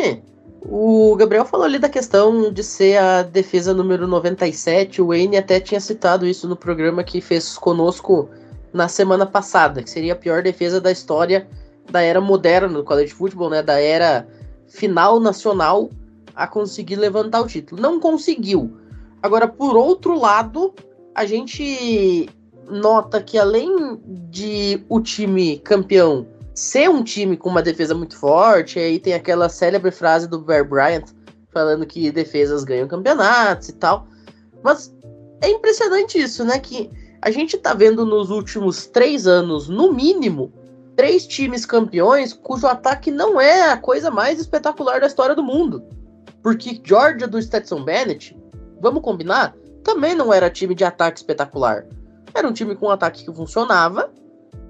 [0.61, 5.01] o Gabriel falou ali da questão de ser a defesa número 97.
[5.01, 8.29] O Wayne até tinha citado isso no programa que fez conosco
[8.71, 11.45] na semana passada, que seria a pior defesa da história
[11.91, 13.61] da era moderna do college football, né?
[13.61, 14.25] Da era
[14.65, 15.89] final nacional
[16.33, 17.81] a conseguir levantar o título.
[17.81, 18.78] Não conseguiu.
[19.21, 20.73] Agora, por outro lado,
[21.13, 22.29] a gente
[22.69, 28.79] nota que além de o time campeão ser um time com uma defesa muito forte,
[28.79, 31.05] aí tem aquela célebre frase do Bear Bryant
[31.51, 34.07] falando que defesas ganham campeonatos e tal.
[34.63, 34.93] Mas
[35.41, 36.59] é impressionante isso, né?
[36.59, 36.89] Que
[37.21, 40.53] a gente tá vendo nos últimos três anos, no mínimo,
[40.95, 45.83] três times campeões cujo ataque não é a coisa mais espetacular da história do mundo.
[46.43, 48.37] Porque Georgia do Stetson Bennett
[48.81, 51.85] vamos combinar, também não era time de ataque espetacular.
[52.33, 54.11] Era um time com um ataque que funcionava,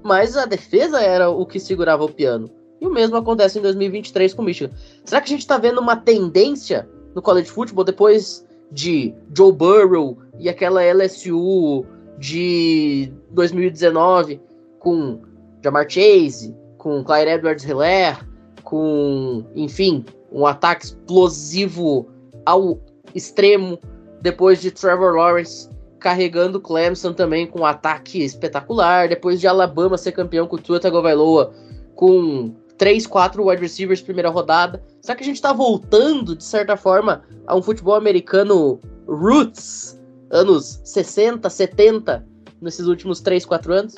[0.04, 2.50] mas a defesa era o que segurava o piano.
[2.80, 4.72] E o mesmo acontece em 2023 com o Michigan.
[5.04, 10.17] Será que a gente está vendo uma tendência no college football depois de Joe Burrow
[10.38, 11.86] e aquela LSU
[12.17, 14.39] de 2019
[14.80, 15.19] com
[15.63, 18.19] Jamar Chase, com Clyde Edwards Hilaire,
[18.63, 22.08] com, enfim, um ataque explosivo
[22.45, 22.80] ao
[23.13, 23.80] extremo
[24.21, 30.13] depois de Trevor Lawrence carregando Clemson também com um ataque espetacular, depois de Alabama ser
[30.13, 31.53] campeão com Tua Tagovailoa
[31.95, 34.82] com 3, 4 wide receivers primeira rodada.
[35.01, 39.99] Será que a gente está voltando, de certa forma, a um futebol americano roots,
[40.32, 42.25] anos 60, 70,
[42.62, 43.95] nesses últimos 3, 4 anos?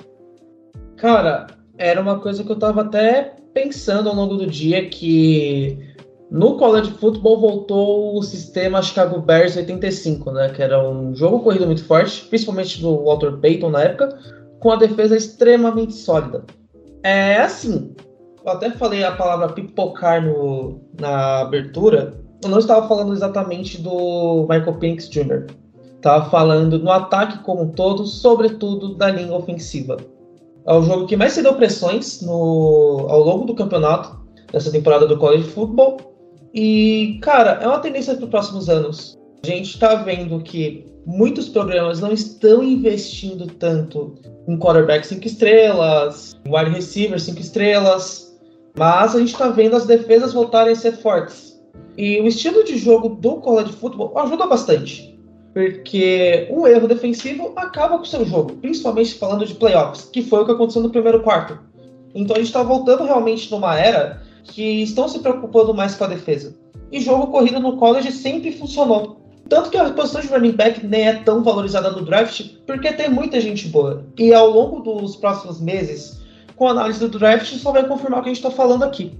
[0.97, 5.77] Cara, era uma coisa que eu tava até pensando ao longo do dia que
[6.31, 10.47] no college football voltou o sistema Chicago Bears 85, né?
[10.47, 14.17] Que era um jogo corrido muito forte, principalmente do Walter Payton na época,
[14.61, 16.45] com a defesa extremamente sólida.
[17.03, 17.93] É assim,
[18.45, 24.47] eu até falei a palavra pipocar no, na abertura, eu não estava falando exatamente do
[24.49, 25.47] Michael Pinks Jr.
[25.97, 29.97] Estava falando no ataque como um todo, sobretudo da linha ofensiva.
[30.65, 34.17] É o jogo que mais se deu pressões no, ao longo do campeonato,
[34.51, 36.10] dessa temporada do college football,
[36.53, 39.17] e, cara, é uma tendência para os próximos anos.
[39.43, 44.15] A gente está vendo que muitos programas não estão investindo tanto
[44.47, 48.37] em quarterback 5 estrelas, em wide receiver 5 estrelas,
[48.77, 51.59] mas a gente está vendo as defesas voltarem a ser fortes.
[51.97, 55.19] E o estilo de jogo do college football ajuda bastante,
[55.53, 60.41] porque um erro defensivo acaba com o seu jogo, principalmente falando de playoffs, que foi
[60.41, 61.59] o que aconteceu no primeiro quarto.
[62.13, 66.07] Então a gente está voltando realmente numa era que estão se preocupando mais com a
[66.07, 66.55] defesa.
[66.91, 69.21] E jogo corrido no college sempre funcionou.
[69.47, 73.09] Tanto que a posição de running back nem é tão valorizada no draft, porque tem
[73.09, 74.05] muita gente boa.
[74.17, 76.21] E ao longo dos próximos meses,
[76.55, 79.19] com a análise do draft, só vai confirmar o que a gente está falando aqui.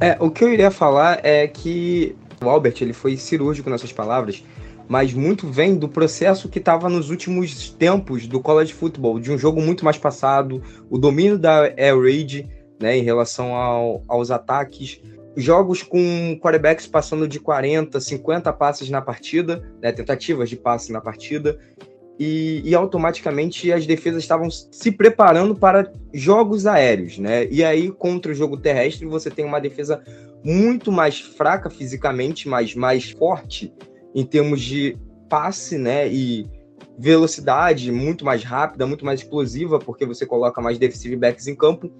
[0.00, 4.42] É, o que eu iria falar é que o Albert ele foi cirúrgico nessas palavras,
[4.88, 9.38] mas muito vem do processo que estava nos últimos tempos do college football, de um
[9.38, 12.48] jogo muito mais passado, o domínio da air raid,
[12.84, 15.00] né, em relação ao, aos ataques.
[15.34, 21.00] Jogos com quarterbacks passando de 40, 50 passes na partida, né, tentativas de passe na
[21.00, 21.58] partida,
[22.16, 27.48] e, e, automaticamente as defesas estavam se preparando para jogos aéreos, né?
[27.50, 30.00] E aí, contra o jogo terrestre, você tem uma defesa
[30.44, 33.74] muito mais fraca fisicamente, mas mais forte
[34.14, 34.96] em termos de
[35.28, 36.06] passe, né?
[36.06, 36.48] E
[36.96, 41.90] velocidade muito mais rápida, muito mais explosiva, porque você coloca mais defensive backs em campo.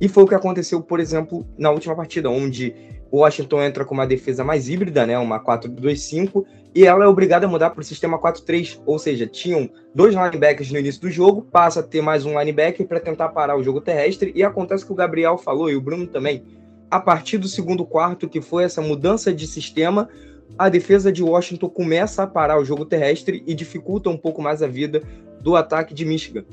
[0.00, 2.74] E foi o que aconteceu, por exemplo, na última partida, onde
[3.10, 7.46] o Washington entra com uma defesa mais híbrida, né, uma 4-2-5, e ela é obrigada
[7.46, 11.42] a mudar para o sistema 4-3, ou seja, tinham dois linebackers no início do jogo,
[11.42, 14.92] passa a ter mais um linebacker para tentar parar o jogo terrestre, e acontece que
[14.92, 16.44] o Gabriel falou, e o Bruno também,
[16.90, 20.08] a partir do segundo quarto, que foi essa mudança de sistema,
[20.56, 24.62] a defesa de Washington começa a parar o jogo terrestre e dificulta um pouco mais
[24.62, 25.02] a vida
[25.40, 26.44] do ataque de Michigan.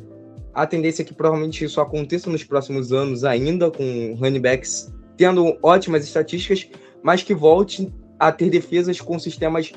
[0.58, 5.56] A tendência é que provavelmente isso aconteça nos próximos anos ainda, com running backs tendo
[5.62, 6.68] ótimas estatísticas,
[7.04, 9.72] mas que volte a ter defesas com sistemas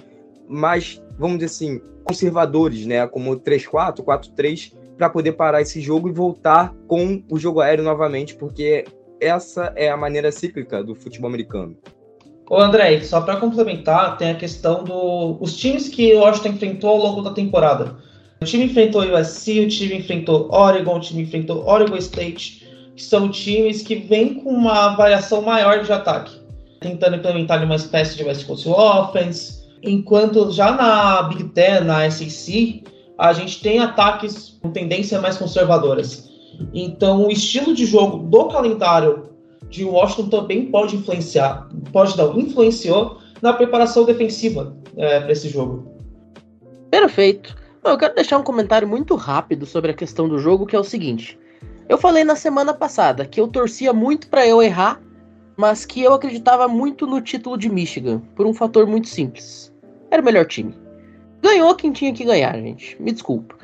[0.48, 3.06] mais, vamos dizer assim, conservadores, né?
[3.06, 8.34] Como 3-4, 4-3, para poder parar esse jogo e voltar com o jogo aéreo novamente,
[8.34, 8.86] porque
[9.20, 11.76] essa é a maneira cíclica do futebol americano.
[12.48, 16.96] Ô André, só para complementar, tem a questão dos times que o Washington enfrentou ao
[16.96, 18.08] longo da temporada.
[18.40, 23.02] O time enfrentou o USC, o time enfrentou Oregon, o time enfrentou Oregon State, que
[23.02, 26.32] são times que vêm com uma variação maior de ataque,
[26.80, 32.82] tentando implementar uma espécie de West Coast Offense, enquanto já na Big Ten, na SEC,
[33.18, 36.30] a gente tem ataques com tendências mais conservadoras.
[36.72, 39.28] Então, o estilo de jogo do calendário
[39.68, 45.90] de Washington também pode influenciar, pode não, influenciou na preparação defensiva é, para esse jogo.
[46.90, 47.59] Perfeito.
[47.82, 50.84] Eu quero deixar um comentário muito rápido sobre a questão do jogo, que é o
[50.84, 51.38] seguinte.
[51.88, 55.00] Eu falei na semana passada que eu torcia muito para eu errar,
[55.56, 59.72] mas que eu acreditava muito no título de Michigan, por um fator muito simples.
[60.10, 60.74] Era o melhor time.
[61.42, 63.00] Ganhou quem tinha que ganhar, gente.
[63.00, 63.56] Me desculpa.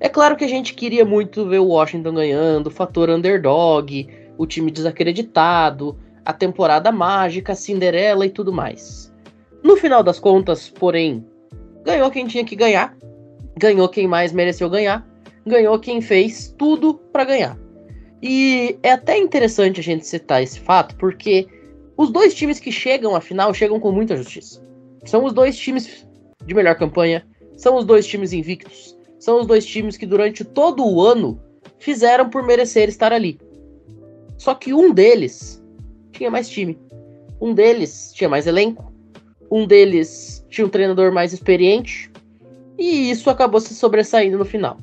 [0.00, 4.70] É claro que a gente queria muito ver o Washington ganhando, fator underdog, o time
[4.70, 9.12] desacreditado, a temporada mágica, Cinderela e tudo mais.
[9.62, 11.24] No final das contas, porém,
[11.84, 12.96] ganhou quem tinha que ganhar,
[13.60, 15.06] ganhou quem mais mereceu ganhar,
[15.46, 17.58] ganhou quem fez tudo para ganhar.
[18.22, 21.46] E é até interessante a gente citar esse fato, porque
[21.96, 24.62] os dois times que chegam à final chegam com muita justiça.
[25.04, 26.06] São os dois times
[26.44, 30.86] de melhor campanha, são os dois times invictos, são os dois times que durante todo
[30.86, 31.38] o ano
[31.78, 33.38] fizeram por merecer estar ali.
[34.38, 35.62] Só que um deles
[36.12, 36.78] tinha mais time.
[37.40, 38.90] Um deles tinha mais elenco.
[39.50, 42.09] Um deles tinha um treinador mais experiente.
[42.80, 44.78] E isso acabou se sobressaindo no final.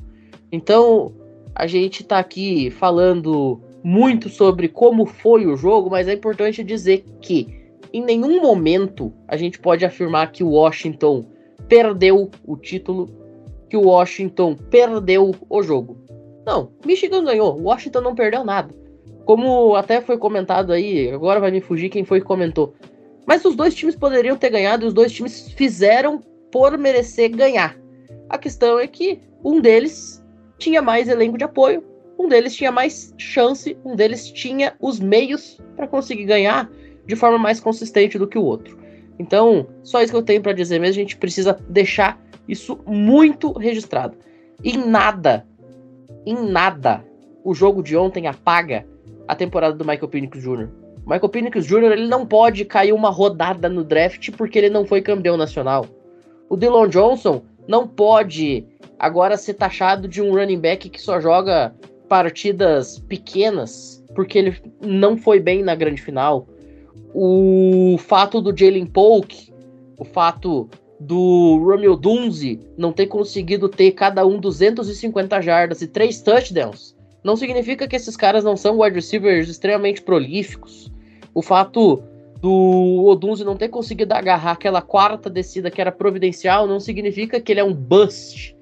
[0.52, 1.12] Então,
[1.52, 7.04] a gente tá aqui falando muito sobre como foi o jogo, mas é importante dizer
[7.20, 7.58] que
[7.92, 11.26] em nenhum momento a gente pode afirmar que o Washington
[11.66, 13.10] perdeu o título,
[13.68, 15.96] que o Washington perdeu o jogo.
[16.46, 18.72] Não, Michigan ganhou, Washington não perdeu nada.
[19.24, 22.74] Como até foi comentado aí, agora vai me fugir quem foi que comentou.
[23.26, 27.76] Mas os dois times poderiam ter ganhado os dois times fizeram por merecer ganhar.
[28.28, 30.24] A questão é que um deles
[30.58, 31.84] tinha mais elenco de apoio,
[32.18, 36.70] um deles tinha mais chance, um deles tinha os meios para conseguir ganhar
[37.06, 38.78] de forma mais consistente do que o outro.
[39.18, 43.52] Então, só isso que eu tenho para dizer mesmo, a gente precisa deixar isso muito
[43.52, 44.16] registrado.
[44.62, 45.46] Em nada,
[46.26, 47.04] em nada,
[47.44, 48.86] o jogo de ontem apaga
[49.26, 50.68] a temporada do Michael Penix Jr.
[51.06, 51.92] Michael Penix Jr.
[51.92, 55.86] ele não pode cair uma rodada no draft porque ele não foi campeão nacional.
[56.50, 58.64] O Dylan Johnson não pode
[58.98, 61.72] agora ser taxado de um running back que só joga
[62.08, 66.48] partidas pequenas porque ele não foi bem na grande final.
[67.14, 69.52] O fato do Jalen Polk,
[69.96, 76.20] o fato do Romeo Dunze não ter conseguido ter cada um 250 jardas e três
[76.20, 80.90] touchdowns não significa que esses caras não são wide receivers extremamente prolíficos.
[81.34, 82.02] O fato
[82.40, 87.52] do Odunze não ter conseguido agarrar aquela quarta descida que era providencial não significa que
[87.52, 88.56] ele é um bust.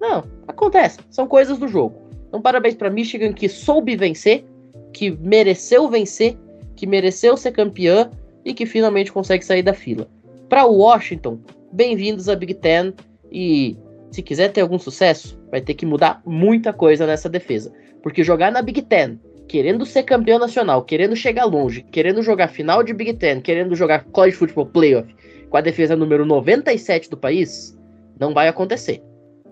[0.00, 1.96] Não, acontece, são coisas do jogo.
[2.28, 4.44] Então, parabéns para Michigan que soube vencer,
[4.92, 6.36] que mereceu vencer,
[6.74, 8.10] que mereceu ser campeã
[8.44, 10.08] e que finalmente consegue sair da fila.
[10.48, 11.38] Para Washington,
[11.72, 12.92] bem-vindos à Big Ten
[13.30, 13.76] e
[14.10, 17.72] se quiser ter algum sucesso, vai ter que mudar muita coisa nessa defesa.
[18.02, 22.82] Porque jogar na Big Ten, querendo ser campeão nacional, querendo chegar longe, querendo jogar final
[22.82, 25.14] de Big Ten, querendo jogar College Football Playoff
[25.48, 27.78] com a defesa número 97 do país,
[28.18, 29.02] não vai acontecer.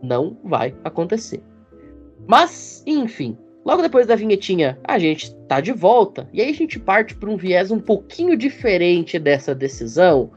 [0.03, 1.43] Não vai acontecer.
[2.27, 6.79] Mas, enfim, logo depois da vinhetinha, a gente tá de volta e aí a gente
[6.79, 10.31] parte para um viés um pouquinho diferente dessa decisão,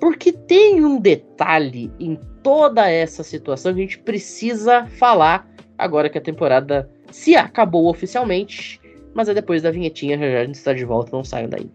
[0.00, 5.48] porque tem um detalhe em toda essa situação que a gente precisa falar
[5.78, 8.80] agora que a temporada se acabou oficialmente,
[9.14, 11.70] mas é depois da vinhetinha, já já a gente está de volta, não saiam daí.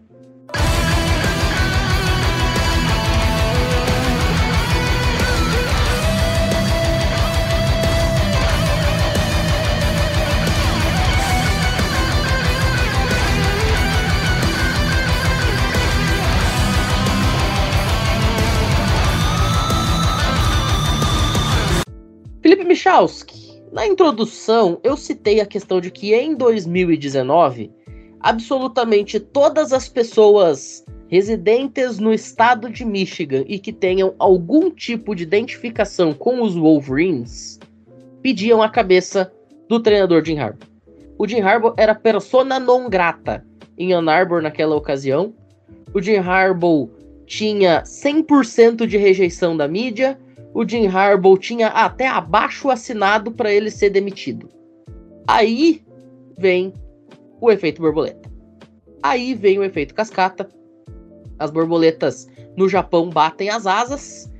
[22.42, 27.70] Felipe Michalski, na introdução eu citei a questão de que em 2019,
[28.20, 35.24] absolutamente todas as pessoas residentes no estado de Michigan e que tenham algum tipo de
[35.24, 37.58] identificação com os Wolverines
[38.22, 39.32] pediam a cabeça
[39.68, 40.68] do treinador Jim Harbaugh.
[41.18, 43.44] O Jim Harbaugh era persona non grata
[43.76, 45.34] em Ann Arbor naquela ocasião.
[45.92, 46.90] O Jim Harbaugh
[47.26, 50.18] tinha 100% de rejeição da mídia.
[50.52, 54.48] O Jim Harbaugh tinha até abaixo assinado para ele ser demitido.
[55.26, 55.82] Aí
[56.38, 56.72] vem
[57.40, 58.30] o efeito borboleta.
[59.02, 60.48] Aí vem o efeito cascata
[61.40, 64.30] as borboletas no Japão batem as asas,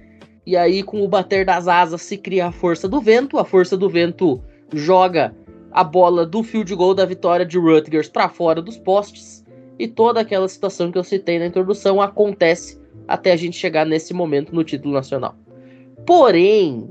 [0.45, 3.77] e aí com o bater das asas se cria a força do vento, a força
[3.77, 4.43] do vento
[4.73, 5.35] joga
[5.73, 9.43] a bola do field goal da vitória de Rutgers para fora dos postes,
[9.79, 14.13] e toda aquela situação que eu citei na introdução acontece até a gente chegar nesse
[14.13, 15.35] momento no título nacional.
[16.11, 16.89] Porém,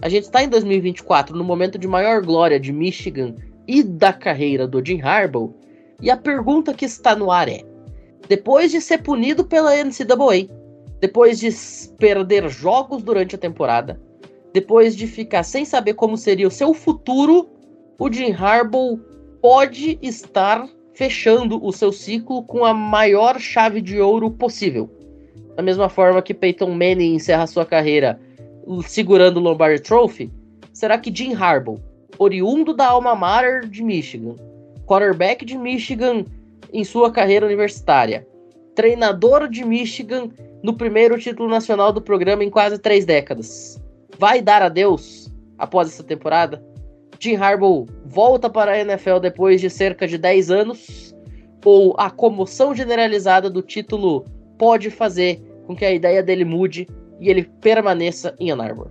[0.00, 3.34] a gente está em 2024, no momento de maior glória de Michigan
[3.66, 5.52] e da carreira do Jim Harbaugh,
[6.00, 7.64] e a pergunta que está no ar é:
[8.28, 10.48] depois de ser punido pela NCAA,
[11.00, 11.50] depois de
[11.98, 14.00] perder jogos durante a temporada,
[14.52, 17.48] depois de ficar sem saber como seria o seu futuro,
[17.98, 18.96] o Jim Harbaugh
[19.40, 24.88] pode estar fechando o seu ciclo com a maior chave de ouro possível.
[25.56, 28.20] Da mesma forma que Peyton Manning encerra sua carreira
[28.86, 30.30] segurando o Lombardi Trophy,
[30.72, 31.80] será que Jim Harbaugh,
[32.18, 34.36] oriundo da alma mater de Michigan,
[34.86, 36.24] quarterback de Michigan
[36.72, 38.26] em sua carreira universitária.
[38.74, 40.30] Treinador de Michigan
[40.62, 43.80] no primeiro título nacional do programa em quase três décadas.
[44.18, 46.62] Vai dar adeus após essa temporada?
[47.18, 51.14] Jim Harbaugh volta para a NFL depois de cerca de 10 anos?
[51.64, 54.24] Ou a comoção generalizada do título
[54.58, 56.88] pode fazer com que a ideia dele mude
[57.22, 58.88] e ele permaneça em Ann Arbor?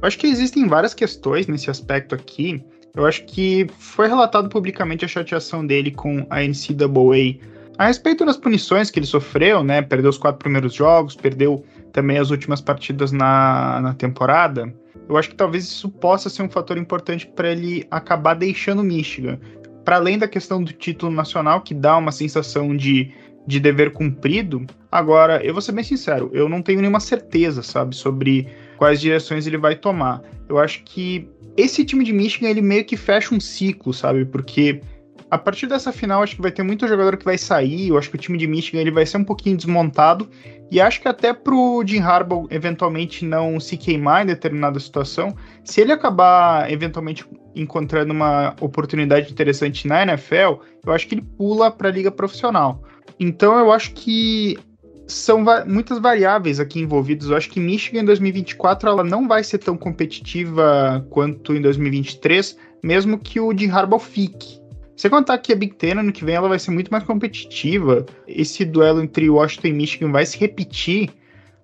[0.00, 2.64] Eu acho que existem várias questões nesse aspecto aqui.
[2.96, 7.38] Eu acho que foi relatado publicamente a chateação dele com a NCAA
[7.76, 9.82] a respeito das punições que ele sofreu, né?
[9.82, 14.74] Perdeu os quatro primeiros jogos, perdeu também as últimas partidas na, na temporada.
[15.08, 19.38] Eu acho que talvez isso possa ser um fator importante para ele acabar deixando Michigan.
[19.84, 23.12] Para além da questão do título nacional, que dá uma sensação de,
[23.48, 24.66] de dever cumprido.
[24.92, 28.46] Agora, eu vou ser bem sincero, eu não tenho nenhuma certeza, sabe, sobre
[28.76, 30.22] quais direções ele vai tomar.
[30.46, 31.26] Eu acho que
[31.56, 34.26] esse time de Michigan, ele meio que fecha um ciclo, sabe?
[34.26, 34.82] Porque
[35.30, 37.88] a partir dessa final, acho que vai ter muito jogador que vai sair.
[37.88, 40.28] Eu acho que o time de Michigan ele vai ser um pouquinho desmontado.
[40.70, 45.80] E acho que até pro Jim Harbaugh eventualmente não se queimar em determinada situação, se
[45.80, 51.88] ele acabar eventualmente encontrando uma oportunidade interessante na NFL, eu acho que ele pula para
[51.88, 52.82] a liga profissional.
[53.18, 54.58] Então eu acho que
[55.06, 57.30] são va muitas variáveis aqui envolvidas.
[57.30, 62.56] Eu acho que Michigan em 2024 ela não vai ser tão competitiva quanto em 2023,
[62.82, 64.60] mesmo que o de Harbaugh fique.
[64.98, 68.04] Você contar que a Big Ten ano que vem ela vai ser muito mais competitiva.
[68.26, 71.10] Esse duelo entre Washington e Michigan vai se repetir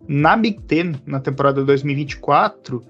[0.07, 2.80] na Big Ten na temporada 2024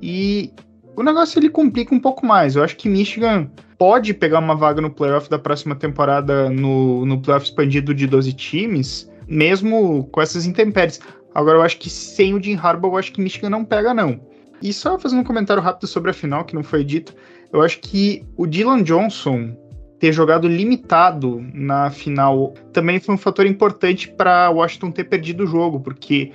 [0.00, 0.52] e
[0.94, 2.54] o negócio ele complica um pouco mais.
[2.54, 7.20] Eu acho que Michigan pode pegar uma vaga no playoff da próxima temporada no, no
[7.20, 11.00] playoff expandido de 12 times, mesmo com essas intempéries.
[11.34, 14.20] Agora, eu acho que sem o Jim Harbaugh, eu acho que Michigan não pega, não.
[14.62, 17.12] E só fazendo um comentário rápido sobre a final, que não foi dito,
[17.52, 19.56] eu acho que o Dylan Johnson
[19.98, 25.46] ter jogado limitado na final também foi um fator importante para Washington ter perdido o
[25.46, 26.32] jogo, porque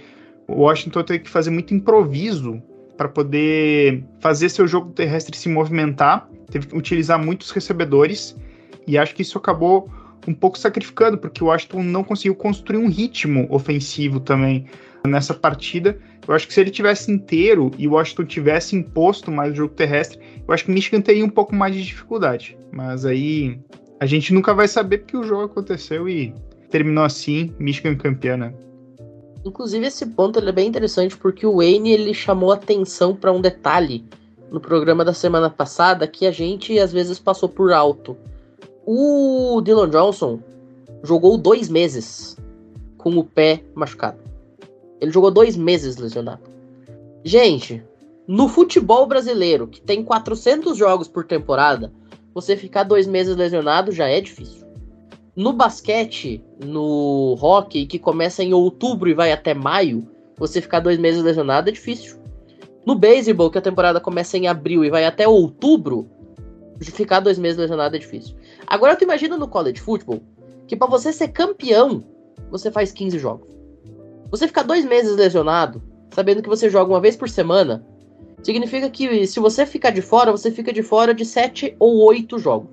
[0.48, 2.62] o Washington teve que fazer muito improviso
[2.98, 8.36] para poder fazer seu jogo terrestre se movimentar, teve que utilizar muitos recebedores,
[8.86, 9.90] e acho que isso acabou
[10.28, 14.66] um pouco sacrificando, porque o Washington não conseguiu construir um ritmo ofensivo também
[15.06, 15.98] nessa partida.
[16.28, 19.74] Eu acho que se ele tivesse inteiro e o Washington tivesse imposto mais o jogo
[19.74, 22.58] terrestre, eu acho que Michigan teria um pouco mais de dificuldade.
[22.72, 23.60] Mas aí
[24.00, 26.34] a gente nunca vai saber porque o jogo aconteceu e
[26.70, 28.54] terminou assim, Michigan campeã, né?
[29.46, 34.06] Inclusive esse ponto é bem interessante porque o Wayne ele chamou atenção para um detalhe
[34.50, 38.16] no programa da semana passada que a gente às vezes passou por alto.
[38.86, 40.40] O Dylan Johnson
[41.04, 42.38] jogou dois meses
[42.98, 44.23] com o pé machucado.
[45.04, 46.44] Ele jogou dois meses lesionado.
[47.26, 47.84] Gente,
[48.26, 51.92] no futebol brasileiro, que tem 400 jogos por temporada,
[52.34, 54.66] você ficar dois meses lesionado já é difícil.
[55.36, 60.98] No basquete, no hockey, que começa em outubro e vai até maio, você ficar dois
[60.98, 62.16] meses lesionado é difícil.
[62.86, 66.08] No beisebol, que a temporada começa em abril e vai até outubro,
[66.80, 68.38] ficar dois meses lesionado é difícil.
[68.66, 70.22] Agora tu imagina no college football
[70.66, 72.06] que para você ser campeão,
[72.50, 73.54] você faz 15 jogos.
[74.34, 77.86] Você ficar dois meses lesionado, sabendo que você joga uma vez por semana,
[78.44, 82.38] Significa que se você ficar de fora, você fica de fora de 7 ou 8
[82.38, 82.70] jogos.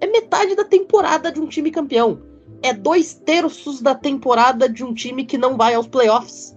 [0.00, 2.20] É metade da temporada de um time campeão.
[2.60, 6.56] É dois terços da temporada de um time que não vai aos playoffs.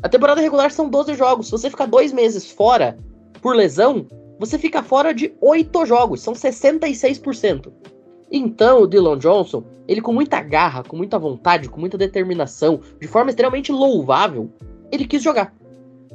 [0.00, 1.46] A temporada regular são 12 jogos.
[1.46, 2.96] Se você ficar dois meses fora
[3.42, 4.06] por lesão,
[4.38, 6.20] você fica fora de 8 jogos.
[6.22, 7.72] São 66%.
[8.30, 13.06] Então, o Dylan Johnson, ele com muita garra, com muita vontade, com muita determinação, de
[13.06, 14.50] forma extremamente louvável,
[14.90, 15.54] ele quis jogar.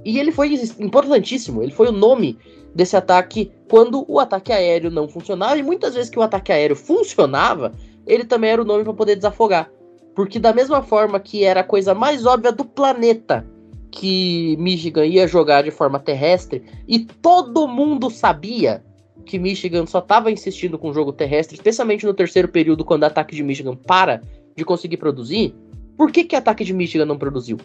[0.04, 2.38] E ele foi importantíssimo, ele foi o nome
[2.74, 6.76] desse ataque quando o ataque aéreo não funcionava, e muitas vezes que o ataque aéreo
[6.76, 7.72] funcionava,
[8.06, 9.72] ele também era o nome para poder desafogar.
[10.16, 13.46] Porque da mesma forma que era a coisa mais óbvia do planeta
[13.90, 18.84] que Michigan ia jogar de forma terrestre, e todo mundo sabia
[19.32, 23.06] que Michigan só estava insistindo com o jogo terrestre, especialmente no terceiro período, quando o
[23.06, 24.22] ataque de Michigan para
[24.58, 25.56] de conseguir produzir,
[25.96, 27.56] por que, que o ataque de Michigan não produziu?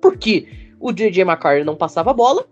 [0.00, 0.46] Porque
[0.78, 1.22] o J.J.
[1.22, 2.46] McCarthy não passava a bola,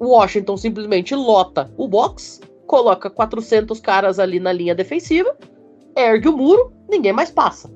[0.00, 5.36] Washington simplesmente lota o box, coloca 400 caras ali na linha defensiva,
[5.96, 7.68] ergue o muro, ninguém mais passa.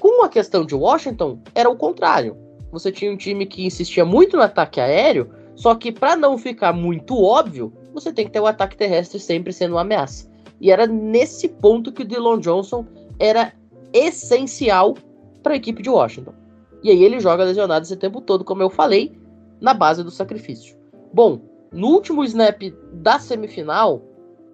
[0.00, 2.38] Com a questão de Washington, era o contrário.
[2.72, 6.72] Você tinha um time que insistia muito no ataque aéreo, só que para não ficar
[6.72, 10.28] muito óbvio, você tem que ter o ataque terrestre sempre sendo uma ameaça.
[10.60, 12.84] E era nesse ponto que o Dylan Johnson
[13.18, 13.52] era
[13.92, 14.94] essencial
[15.42, 16.34] para a equipe de Washington.
[16.82, 19.18] E aí ele joga lesionado esse tempo todo, como eu falei,
[19.60, 20.76] na base do sacrifício.
[21.12, 21.40] Bom,
[21.72, 22.62] no último snap
[22.92, 24.02] da semifinal,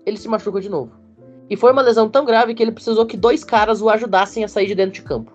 [0.06, 0.92] ele se machuca de novo.
[1.48, 4.48] E foi uma lesão tão grave que ele precisou que dois caras o ajudassem a
[4.48, 5.32] sair de dentro de campo.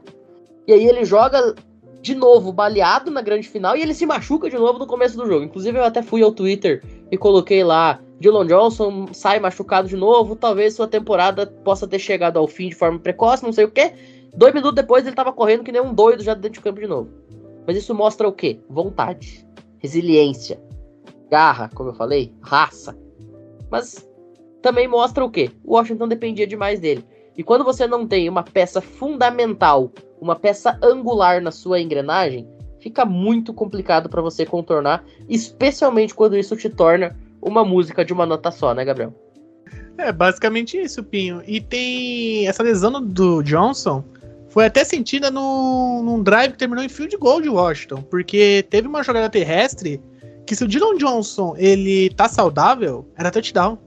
[0.68, 1.56] E aí ele joga
[2.02, 5.26] de novo baleado na grande final e ele se machuca de novo no começo do
[5.26, 5.46] jogo.
[5.46, 10.36] Inclusive eu até fui ao Twitter e coloquei lá: Dylan Johnson sai machucado de novo,
[10.36, 13.94] talvez sua temporada possa ter chegado ao fim de forma precoce, não sei o que.
[14.34, 16.88] Dois minutos depois ele tava correndo que nem um doido já dentro de campo de
[16.88, 17.10] novo.
[17.66, 18.60] Mas isso mostra o quê?
[18.70, 19.46] Vontade,
[19.80, 20.60] resiliência,
[21.30, 22.98] garra, como eu falei, raça.
[23.70, 24.08] Mas
[24.62, 25.52] também mostra o quê?
[25.64, 27.06] O Washington dependia demais dele.
[27.38, 32.48] E quando você não tem uma peça fundamental, uma peça angular na sua engrenagem,
[32.80, 38.26] fica muito complicado para você contornar, especialmente quando isso te torna uma música de uma
[38.26, 39.14] nota só, né, Gabriel?
[39.98, 41.42] É basicamente isso, Pinho.
[41.46, 44.04] E tem essa lesão do Johnson
[44.50, 48.88] foi até sentida no, num drive que terminou em field goal de Washington, porque teve
[48.88, 50.02] uma jogada terrestre
[50.46, 53.78] que se o Dylan Johnson ele tá saudável, era touchdown.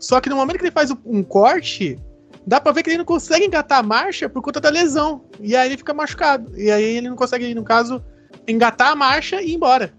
[0.00, 1.98] Só que no momento que ele faz um corte,
[2.46, 5.24] dá pra ver que ele não consegue engatar a marcha por conta da lesão.
[5.40, 6.56] E aí ele fica machucado.
[6.56, 8.02] E aí ele não consegue, no caso,
[8.46, 9.92] engatar a marcha e ir embora.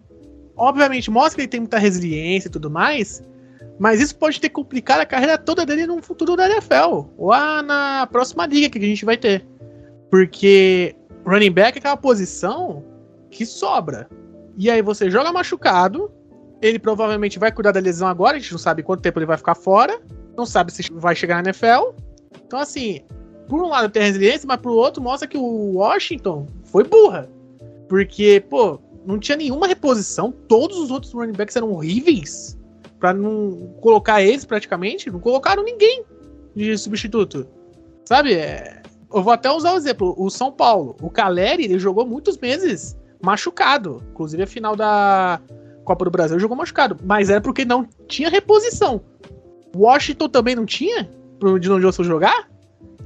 [0.55, 3.21] Obviamente, mostra que ele tem muita resiliência e tudo mais,
[3.77, 7.05] mas isso pode ter complicado a carreira toda dele no futuro da NFL.
[7.17, 7.31] Ou
[7.63, 9.45] na próxima liga que a gente vai ter.
[10.09, 10.95] Porque
[11.25, 12.83] running back é aquela posição
[13.29, 14.09] que sobra.
[14.57, 16.11] E aí você joga machucado,
[16.61, 19.37] ele provavelmente vai cuidar da lesão agora, a gente não sabe quanto tempo ele vai
[19.37, 20.01] ficar fora,
[20.35, 21.93] não sabe se vai chegar na NFL.
[22.47, 23.01] Então, assim,
[23.47, 27.29] por um lado tem resiliência, mas pro outro mostra que o Washington foi burra.
[27.87, 32.57] Porque, pô, não tinha nenhuma reposição, todos os outros running backs eram horríveis.
[32.99, 36.03] Pra não colocar eles praticamente, não colocaram ninguém
[36.55, 37.47] de substituto.
[38.05, 38.33] Sabe?
[38.33, 38.81] É,
[39.13, 40.95] eu vou até usar o exemplo, o São Paulo.
[41.01, 44.03] O Caleri, ele jogou muitos meses machucado.
[44.11, 45.39] Inclusive a final da
[45.83, 46.97] Copa do Brasil jogou machucado.
[47.03, 49.01] Mas era porque não tinha reposição.
[49.75, 51.09] Washington também não tinha?
[51.39, 52.49] Pro Dylan Johnson jogar?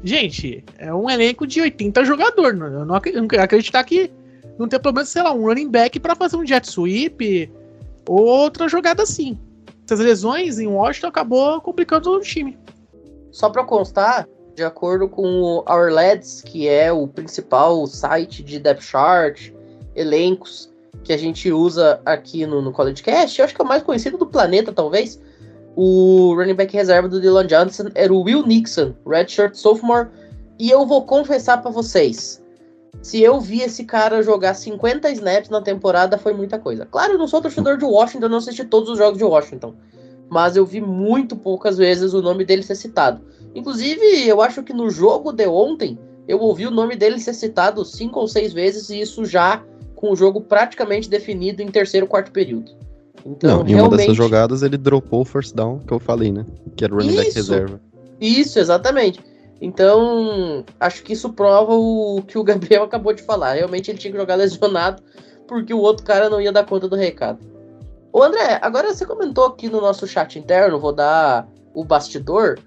[0.04, 2.60] Gente, é um elenco de 80 jogadores.
[2.60, 4.12] Eu não acreditar que
[4.58, 7.52] não tem pelo menos, sei lá, um running back para fazer um jet sweep
[8.08, 9.38] ou outra jogada assim.
[9.86, 12.58] Essas lesões em Washington acabou complicando o time.
[13.32, 18.60] Só para constar, de acordo com o Our Lads, que é o principal site de
[18.60, 19.52] depth chart,
[19.96, 20.72] elencos
[21.04, 23.84] que a gente usa aqui no, no College Cast, eu acho que é o mais
[23.84, 25.20] conhecido do planeta, talvez.
[25.76, 30.10] O running back reserva do Dylan Johnson era o Will Nixon, redshirt sophomore.
[30.60, 32.42] E eu vou confessar para vocês,
[33.02, 36.86] se eu vi esse cara jogar 50 snaps na temporada, foi muita coisa.
[36.86, 39.74] Claro, eu não sou torcedor de Washington, não assisti todos os jogos de Washington.
[40.30, 43.22] Mas eu vi muito poucas vezes o nome dele ser citado.
[43.56, 45.98] Inclusive, eu acho que no jogo de ontem,
[46.28, 49.64] eu ouvi o nome dele ser citado cinco ou seis vezes, e isso já
[49.96, 52.72] com o jogo praticamente definido em terceiro quarto período.
[53.26, 53.82] Então, Não, em realmente...
[53.82, 56.46] uma dessas jogadas ele dropou o first down que eu falei, né?
[56.76, 57.80] Que era o running back reserva.
[58.20, 59.20] Isso, exatamente.
[59.62, 63.54] Então, acho que isso prova o que o Gabriel acabou de falar.
[63.54, 65.04] Realmente ele tinha que jogar lesionado,
[65.48, 67.40] porque o outro cara não ia dar conta do recado.
[68.12, 72.60] Ô André, agora você comentou aqui no nosso chat interno, vou dar o bastidor,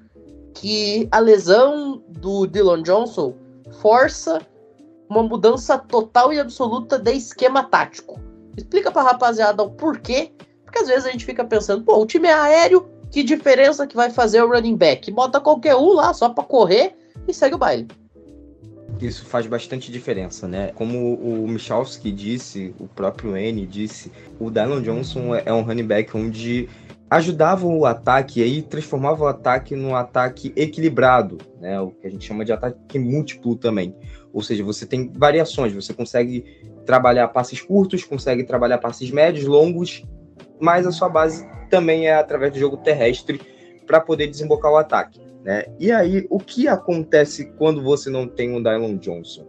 [0.55, 3.35] que a lesão do Dylan Johnson
[3.83, 4.41] força
[5.09, 8.19] uma mudança total e absoluta de esquema tático.
[8.57, 10.33] Explica pra rapaziada o porquê,
[10.65, 13.95] Porque às vezes a gente fica pensando, pô, o time é aéreo, que diferença que
[13.95, 15.11] vai fazer o running back?
[15.13, 16.97] Bota qualquer um lá só para correr
[17.29, 17.87] e segue o baile.
[19.01, 20.73] Isso faz bastante diferença, né?
[20.75, 26.17] Como o Michalski disse, o próprio N disse, o Dylan Johnson é um running back
[26.17, 26.69] onde
[27.11, 31.81] ajudava o ataque e aí transformava o ataque num ataque equilibrado, né?
[31.81, 33.95] O que a gente chama de ataque múltiplo também.
[34.33, 36.45] Ou seja, você tem variações, você consegue
[36.85, 40.05] trabalhar passes curtos, consegue trabalhar passes médios, longos,
[40.61, 43.41] mas a sua base também é através do jogo terrestre
[43.87, 45.21] para poder desembocar o ataque.
[45.43, 45.67] Né?
[45.79, 49.47] E aí, o que acontece quando você não tem um Dylan Johnson?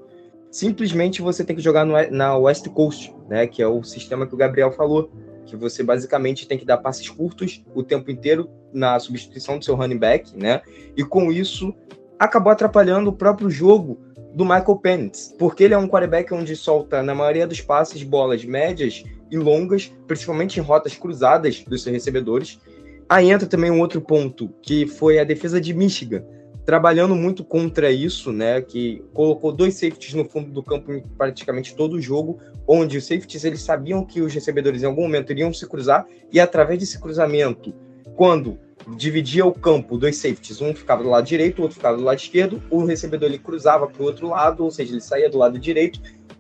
[0.51, 3.47] Simplesmente você tem que jogar no, na West Coast, né?
[3.47, 5.11] que é o sistema que o Gabriel falou,
[5.45, 9.75] que você basicamente tem que dar passes curtos o tempo inteiro na substituição do seu
[9.75, 10.61] running back, né?
[10.97, 11.73] E com isso
[12.19, 13.99] acabou atrapalhando o próprio jogo
[14.35, 18.43] do Michael Penix, porque ele é um quarterback onde solta, na maioria dos passes, bolas
[18.43, 22.59] médias e longas, principalmente em rotas cruzadas dos seus recebedores.
[23.07, 26.21] Aí entra também um outro ponto, que foi a defesa de Michigan,
[26.65, 31.73] trabalhando muito contra isso, né, que colocou dois safeties no fundo do campo em praticamente
[31.73, 35.53] todo o jogo, onde os safeties eles sabiam que os recebedores em algum momento iriam
[35.53, 37.73] se cruzar e através desse cruzamento,
[38.17, 42.03] quando dividia o campo, dois safeties, um ficava do lado direito, o outro ficava do
[42.03, 45.37] lado esquerdo, o recebedor ele cruzava para o outro lado, ou seja, ele saía do
[45.37, 45.99] lado direito,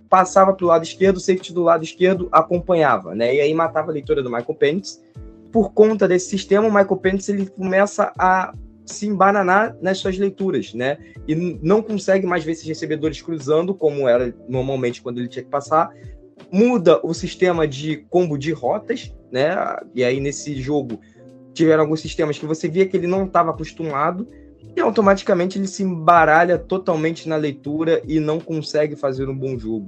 [0.09, 3.35] passava para o lado esquerdo, o safety do lado esquerdo acompanhava, né?
[3.35, 5.03] E aí matava a leitura do Michael Penix.
[5.51, 8.53] Por conta desse sistema, o Michael Penix ele começa a
[8.85, 10.97] se embananar nas suas leituras, né?
[11.27, 15.49] E não consegue mais ver esses recebedores cruzando, como era normalmente quando ele tinha que
[15.49, 15.89] passar.
[16.51, 19.55] Muda o sistema de combo de rotas, né?
[19.95, 20.99] E aí nesse jogo
[21.55, 24.27] tiveram alguns sistemas que você via que ele não estava acostumado
[24.75, 29.87] e automaticamente ele se embaralha totalmente na leitura e não consegue fazer um bom jogo.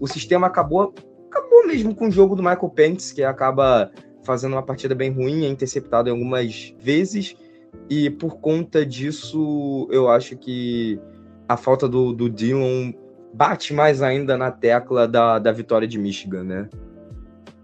[0.00, 0.94] O sistema acabou
[1.30, 3.90] acabou mesmo com o jogo do Michael Pence, que acaba
[4.24, 7.36] fazendo uma partida bem ruim, é interceptado algumas vezes,
[7.88, 11.00] e por conta disso eu acho que
[11.48, 12.92] a falta do, do Dillon
[13.32, 16.68] bate mais ainda na tecla da, da vitória de Michigan, né?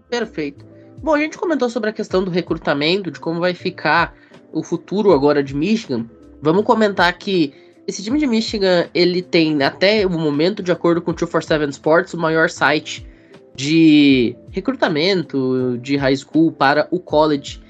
[0.09, 0.65] Perfeito.
[1.01, 4.13] Bom, a gente comentou sobre a questão do recrutamento, de como vai ficar
[4.51, 6.05] o futuro agora de Michigan.
[6.41, 7.53] Vamos comentar que
[7.87, 12.13] esse time de Michigan, ele tem até o momento, de acordo com o 247 Sports,
[12.13, 13.07] o maior site
[13.55, 17.61] de recrutamento de high school para o college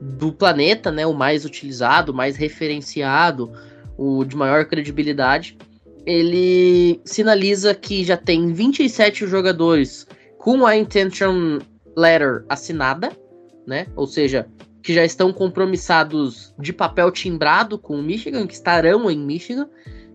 [0.00, 1.06] do planeta, né?
[1.06, 3.52] O mais utilizado, o mais referenciado,
[3.98, 5.58] o de maior credibilidade.
[6.06, 10.06] Ele sinaliza que já tem 27 jogadores
[10.38, 11.58] com a intention
[11.96, 13.10] letter assinada,
[13.66, 13.86] né?
[13.96, 14.46] Ou seja,
[14.82, 19.68] que já estão compromissados de papel timbrado com o Michigan, que estarão em Michigan.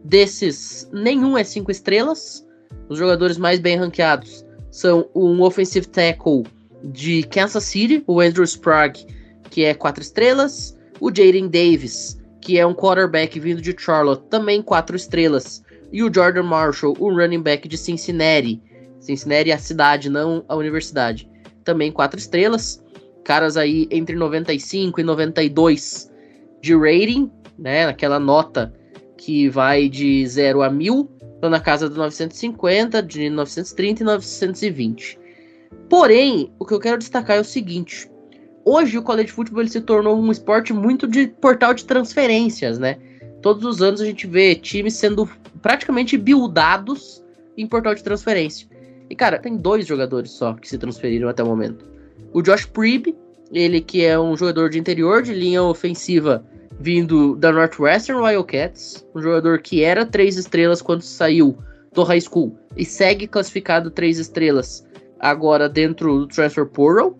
[0.03, 2.47] Desses, nenhum é cinco estrelas.
[2.87, 6.43] Os jogadores mais bem ranqueados são um offensive tackle
[6.83, 9.05] de Kansas City, o Andrew Sprague,
[9.49, 10.77] que é quatro estrelas.
[10.99, 15.63] O Jaden Davis, que é um quarterback vindo de Charlotte, também quatro estrelas.
[15.91, 18.61] E o Jordan Marshall, um running back de Cincinnati.
[18.99, 21.29] Cincinnati é a cidade, não a universidade
[21.63, 22.83] também quatro estrelas.
[23.23, 26.11] Caras aí entre 95 e 92
[26.61, 27.85] de rating, né?
[27.85, 28.73] Aquela nota
[29.17, 31.09] que vai de 0 a 1000,
[31.39, 35.19] tô na casa de 950, de 930 e 920.
[35.87, 38.09] Porém, o que eu quero destacar é o seguinte:
[38.65, 42.97] hoje o college football ele se tornou um esporte muito de portal de transferências, né?
[43.41, 45.29] Todos os anos a gente vê times sendo
[45.61, 47.23] praticamente buildados
[47.57, 48.67] em portal de transferência.
[49.11, 51.85] E, cara, tem dois jogadores só que se transferiram até o momento.
[52.31, 53.13] O Josh Prieb,
[53.51, 56.45] ele que é um jogador de interior de linha ofensiva
[56.79, 61.57] vindo da Northwestern Wildcats, um jogador que era três estrelas quando saiu
[61.93, 64.87] do high school e segue classificado três estrelas
[65.19, 67.13] agora dentro do transfer portal,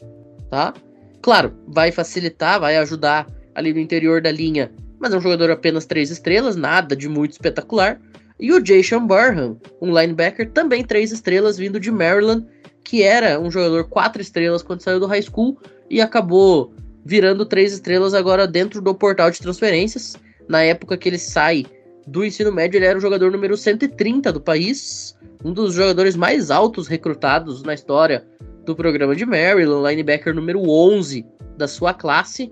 [0.49, 0.73] tá?
[1.21, 5.85] Claro, vai facilitar, vai ajudar ali no interior da linha, mas é um jogador apenas
[5.85, 7.99] três estrelas, nada de muito espetacular.
[8.41, 12.43] E o Jason Barham, um linebacker também três estrelas vindo de Maryland,
[12.83, 16.73] que era um jogador quatro estrelas quando saiu do high school e acabou
[17.05, 20.17] virando três estrelas agora dentro do portal de transferências.
[20.47, 21.67] Na época que ele sai
[22.07, 25.15] do ensino médio, ele era o jogador número 130 do país,
[25.45, 28.25] um dos jogadores mais altos recrutados na história
[28.65, 31.23] do programa de Maryland, linebacker número 11
[31.57, 32.51] da sua classe,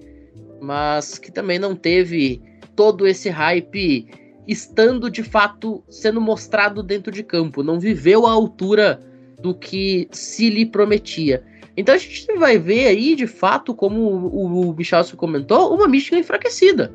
[0.62, 2.40] mas que também não teve
[2.76, 4.08] todo esse hype
[4.52, 9.02] estando de fato sendo mostrado dentro de campo, não viveu à altura
[9.42, 11.44] do que se lhe prometia.
[11.78, 14.76] Então a gente vai ver aí, de fato, como o, o
[15.16, 16.94] comentou, uma Michigan enfraquecida.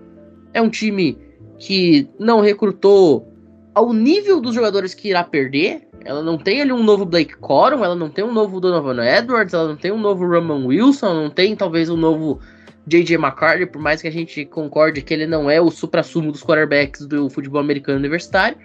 [0.52, 1.16] É um time
[1.58, 3.32] que não recrutou
[3.74, 5.88] ao nível dos jogadores que irá perder.
[6.04, 9.54] Ela não tem ali um novo Blake Corum, ela não tem um novo Donovan Edwards,
[9.54, 12.40] ela não tem um novo Roman Wilson, não tem talvez um novo
[12.86, 13.16] J.J.
[13.16, 17.06] McCarthy, por mais que a gente concorde que ele não é o supra-sumo dos quarterbacks
[17.06, 18.58] do futebol americano universitário.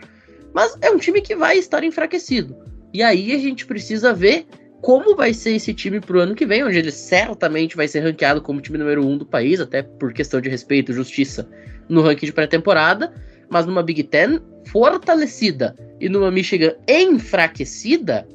[0.53, 2.55] Mas é um time que vai estar enfraquecido.
[2.93, 4.45] E aí a gente precisa ver
[4.81, 8.41] como vai ser esse time pro ano que vem, onde ele certamente vai ser ranqueado
[8.41, 11.47] como time número um do país, até por questão de respeito e justiça
[11.87, 13.13] no ranking de pré-temporada,
[13.49, 18.27] mas numa Big Ten fortalecida e numa Michigan enfraquecida,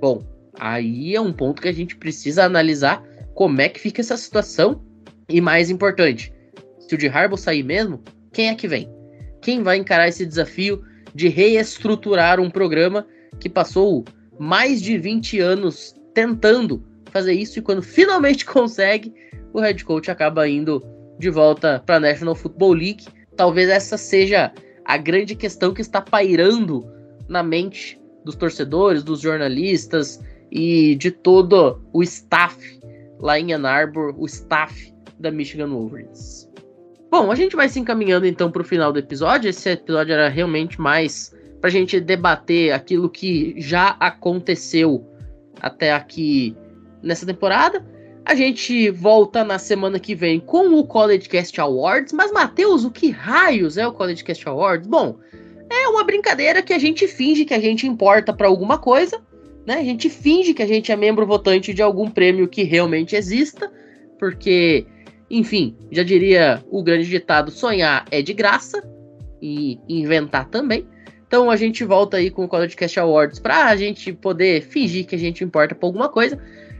[0.00, 0.24] bom,
[0.58, 3.02] aí é um ponto que a gente precisa analisar
[3.34, 4.82] como é que fica essa situação
[5.28, 6.32] e mais importante,
[6.78, 8.02] se o de Harbaugh sair mesmo,
[8.32, 8.90] quem é que vem?
[9.40, 10.82] Quem vai encarar esse desafio
[11.14, 13.06] de reestruturar um programa
[13.40, 14.04] que passou
[14.38, 19.14] mais de 20 anos tentando fazer isso e quando finalmente consegue,
[19.52, 20.82] o head coach acaba indo
[21.18, 23.06] de volta para a National Football League.
[23.36, 24.52] Talvez essa seja
[24.84, 26.84] a grande questão que está pairando
[27.28, 30.20] na mente dos torcedores, dos jornalistas
[30.50, 32.80] e de todo o staff
[33.20, 36.48] lá em Ann Arbor, o staff da Michigan Wolverines.
[37.10, 39.48] Bom, a gente vai se encaminhando então para o final do episódio.
[39.48, 45.06] Esse episódio era realmente mais para a gente debater aquilo que já aconteceu
[45.60, 46.56] até aqui
[47.02, 47.84] nessa temporada.
[48.24, 52.12] A gente volta na semana que vem com o College Cast Awards.
[52.12, 54.86] Mas, Matheus, o que raios é o College Cast Awards?
[54.88, 55.18] Bom,
[55.70, 59.20] é uma brincadeira que a gente finge que a gente importa para alguma coisa,
[59.66, 59.74] né?
[59.74, 63.70] A gente finge que a gente é membro votante de algum prêmio que realmente exista,
[64.18, 64.86] porque
[65.34, 68.82] enfim, já diria o grande ditado: sonhar é de graça
[69.42, 70.86] e inventar também.
[71.26, 75.06] Então a gente volta aí com o College Cast Awards para a gente poder fingir
[75.06, 76.38] que a gente importa para alguma coisa.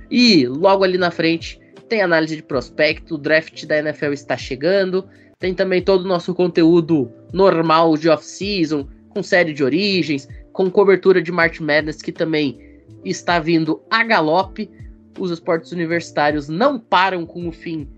[0.09, 5.05] E logo ali na frente tem análise de prospecto, o draft da NFL está chegando,
[5.39, 11.21] tem também todo o nosso conteúdo normal de off-season, com série de origens, com cobertura
[11.21, 12.59] de March Madness que também
[13.05, 14.71] está vindo a galope.
[15.19, 17.89] Os esportes universitários não param com o fim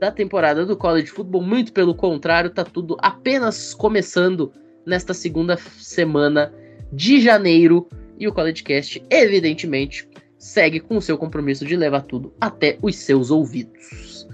[0.00, 4.52] da temporada do college football, muito pelo contrário, tá tudo apenas começando
[4.86, 6.52] nesta segunda semana
[6.92, 7.88] de janeiro
[8.18, 12.96] e o College Cast, evidentemente, segue com o seu compromisso de levar tudo até os
[12.96, 14.28] seus ouvidos.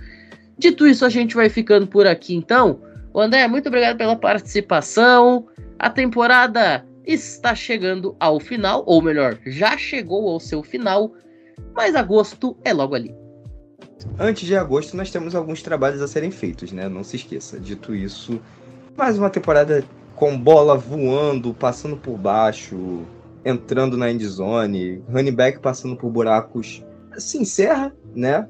[0.59, 2.81] Dito isso, a gente vai ficando por aqui então.
[3.15, 5.47] O André, muito obrigado pela participação.
[5.79, 11.15] A temporada está chegando ao final, ou melhor, já chegou ao seu final,
[11.75, 13.20] mas agosto é logo ali.
[14.19, 16.89] Antes de agosto, nós temos alguns trabalhos a serem feitos, né?
[16.89, 17.59] Não se esqueça.
[17.59, 18.41] Dito isso,
[18.97, 19.85] mais uma temporada
[20.15, 23.03] com bola voando, passando por baixo,
[23.45, 26.85] entrando na endzone, running back passando por buracos.
[27.19, 28.49] Se encerra, né?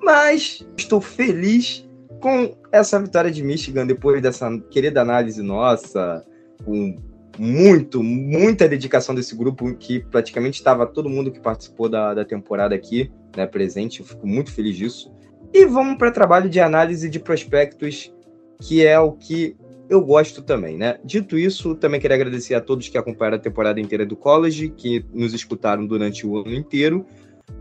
[0.00, 1.88] Mas estou feliz
[2.20, 6.24] com essa vitória de Michigan depois dessa querida análise nossa,
[6.64, 6.96] com
[7.38, 12.74] muito, muita dedicação desse grupo, que praticamente estava todo mundo que participou da, da temporada
[12.74, 14.00] aqui né, presente.
[14.00, 15.12] Eu fico muito feliz disso.
[15.52, 18.12] E vamos para trabalho de análise de prospectos,
[18.60, 19.56] que é o que
[19.88, 20.98] eu gosto também, né?
[21.04, 25.04] Dito isso, também queria agradecer a todos que acompanharam a temporada inteira do College, que
[25.12, 27.04] nos escutaram durante o ano inteiro,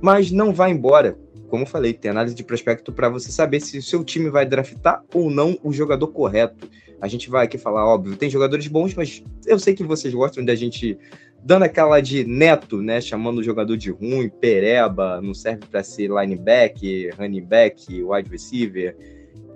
[0.01, 1.17] mas não vá embora.
[1.51, 5.03] Como falei, tem análise de prospecto para você saber se o seu time vai draftar
[5.13, 6.65] ou não o jogador correto.
[7.01, 10.45] A gente vai aqui falar, óbvio, tem jogadores bons, mas eu sei que vocês gostam
[10.45, 10.97] da gente
[11.43, 13.01] dando aquela de neto, né?
[13.01, 18.95] Chamando o jogador de ruim, pereba, não serve para ser linebacker, running back, wide receiver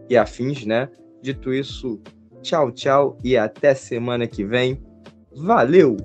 [0.09, 0.89] e afins, né?
[1.21, 2.01] Dito isso,
[2.41, 4.83] tchau, tchau e até semana que vem.
[5.33, 5.95] Valeu!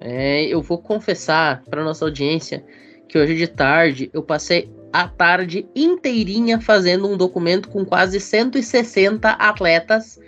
[0.00, 2.64] É, eu vou confessar para nossa audiência
[3.10, 9.28] que hoje de tarde eu passei a tarde inteirinha fazendo um documento com quase 160
[9.30, 10.20] atletas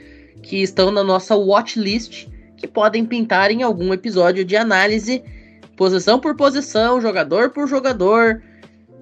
[0.43, 2.27] que estão na nossa watchlist
[2.57, 5.23] que podem pintar em algum episódio de análise,
[5.77, 8.43] posição por posição, jogador por jogador.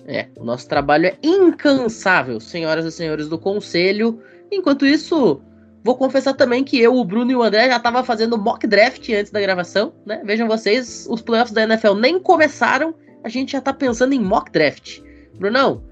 [0.06, 4.20] É, o nosso trabalho é incansável, senhoras e senhores do conselho.
[4.52, 5.40] Enquanto isso,
[5.82, 9.08] vou confessar também que eu, o Bruno e o André já estavam fazendo mock draft
[9.10, 10.20] antes da gravação, né?
[10.22, 14.50] Vejam vocês, os playoffs da NFL nem começaram, a gente já tá pensando em mock
[14.50, 15.00] draft.
[15.38, 15.82] Brunão,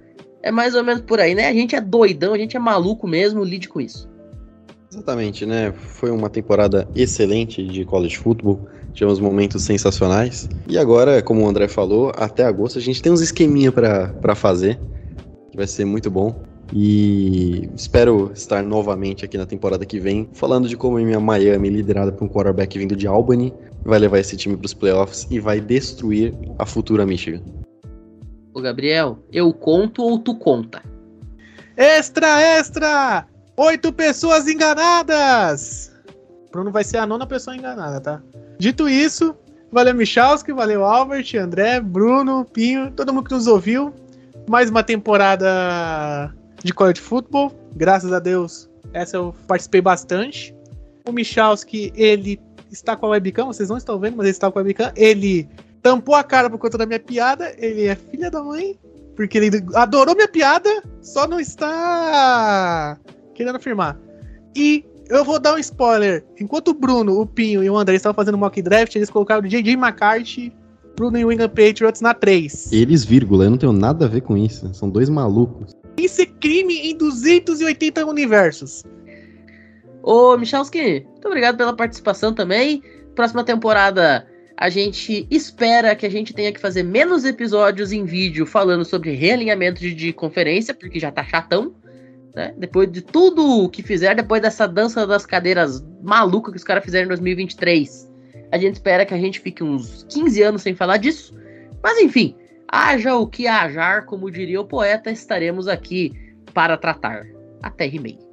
[0.42, 1.48] é mais ou menos por aí, né?
[1.48, 4.08] A gente é doidão, a gente é maluco mesmo, lide com isso.
[4.90, 5.72] Exatamente, né?
[5.72, 8.66] Foi uma temporada excelente de college football.
[8.92, 10.48] Tivemos momentos sensacionais.
[10.66, 14.80] E agora, como o André falou, até agosto a gente tem uns esqueminha para fazer,
[15.50, 16.42] que vai ser muito bom.
[16.72, 21.70] E espero estar novamente aqui na temporada que vem, falando de como a minha Miami,
[21.70, 23.54] liderada por um quarterback vindo de Albany,
[23.84, 27.42] vai levar esse time para os playoffs e vai destruir a futura Michigan.
[28.52, 30.82] Ô Gabriel, eu conto ou tu conta?
[31.76, 33.26] Extra, extra!
[33.56, 35.92] Oito pessoas enganadas!
[36.50, 38.22] Bruno vai ser a nona pessoa enganada, tá?
[38.58, 39.36] Dito isso,
[39.70, 43.92] Valeu, Michalski, valeu, Albert, André, Bruno, Pinho, todo mundo que nos ouviu.
[44.48, 47.52] Mais uma temporada de college football.
[47.76, 50.54] Graças a Deus, essa eu participei bastante.
[51.06, 52.40] O Michalski, ele
[52.70, 54.92] está com a webcam, vocês não estão vendo, mas ele está com a webcam.
[54.96, 55.48] Ele
[55.82, 57.54] tampou a cara por conta da minha piada.
[57.58, 58.78] Ele é filha da mãe,
[59.16, 62.98] porque ele adorou minha piada, só não está
[63.34, 63.98] querendo afirmar.
[64.56, 66.24] E eu vou dar um spoiler.
[66.40, 69.48] Enquanto o Bruno, o Pinho e o André estavam fazendo mock draft, eles colocaram o
[69.48, 69.72] J.J.
[69.72, 70.52] McCarthy,
[70.96, 72.72] Bruno e o England Patriots na 3.
[72.72, 74.72] Eles, vírgula, eu não tenho nada a ver com isso.
[74.74, 75.76] São dois malucos.
[75.96, 78.84] Isso é crime em 280 universos.
[80.08, 82.82] Ô, Michalski, muito obrigado pela participação também.
[83.14, 88.46] Próxima temporada, a gente espera que a gente tenha que fazer menos episódios em vídeo
[88.46, 91.74] falando sobre realinhamento de, de conferência, porque já tá chatão.
[92.34, 92.54] Né?
[92.56, 97.04] Depois de tudo que fizer, depois dessa dança das cadeiras maluca que os caras fizeram
[97.04, 98.10] em 2023,
[98.50, 101.34] a gente espera que a gente fique uns 15 anos sem falar disso.
[101.82, 102.34] Mas enfim,
[102.66, 106.14] haja o que hajar, como diria o poeta, estaremos aqui
[106.54, 107.26] para tratar.
[107.62, 108.27] Até rimei.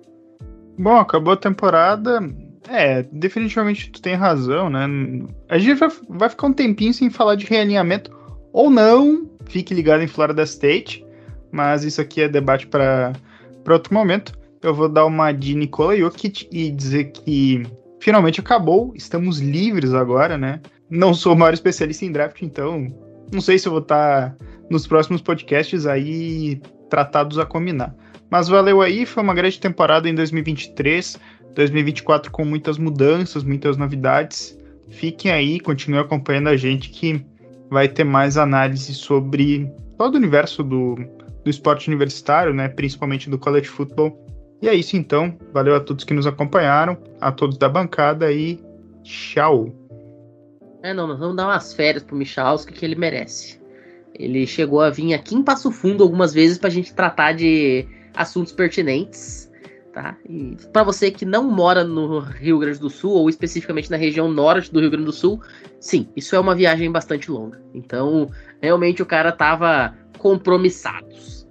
[0.78, 2.19] Bom, acabou a temporada.
[2.67, 4.88] É, definitivamente tu tem razão, né?
[5.49, 8.11] A gente vai, vai ficar um tempinho sem falar de realinhamento.
[8.51, 11.05] Ou não, fique ligado em Florida State.
[11.51, 13.13] Mas isso aqui é debate para
[13.69, 14.34] outro momento.
[14.61, 17.63] Eu vou dar uma de Nikola Jokic e dizer que
[17.99, 18.91] finalmente acabou.
[18.95, 20.59] Estamos livres agora, né?
[20.89, 22.93] Não sou o maior especialista em draft, então
[23.32, 24.36] não sei se eu vou estar
[24.69, 27.95] nos próximos podcasts aí tratados a combinar.
[28.30, 31.19] Mas valeu aí, foi uma grande temporada em 2023,
[31.53, 34.57] 2024 com muitas mudanças, muitas novidades.
[34.89, 37.26] Fiquem aí, continuem acompanhando a gente que
[37.69, 40.95] vai ter mais análise sobre todo o universo do,
[41.43, 44.19] do esporte universitário, né, principalmente do college football.
[44.61, 48.59] E é isso então, valeu a todos que nos acompanharam, a todos da bancada e
[49.03, 49.73] tchau.
[50.82, 53.59] É, não, nós vamos dar umas férias pro Michalski que ele merece.
[54.13, 57.86] Ele chegou a vir aqui em Passo Fundo algumas vezes pra gente tratar de
[58.16, 59.51] assuntos pertinentes,
[59.93, 60.18] tá?
[60.28, 64.30] E para você que não mora no Rio Grande do Sul ou especificamente na região
[64.30, 65.41] norte do Rio Grande do Sul,
[65.80, 67.61] sim, isso é uma viagem bastante longa.
[67.74, 68.30] Então,
[68.61, 71.47] realmente o cara tava compromissados.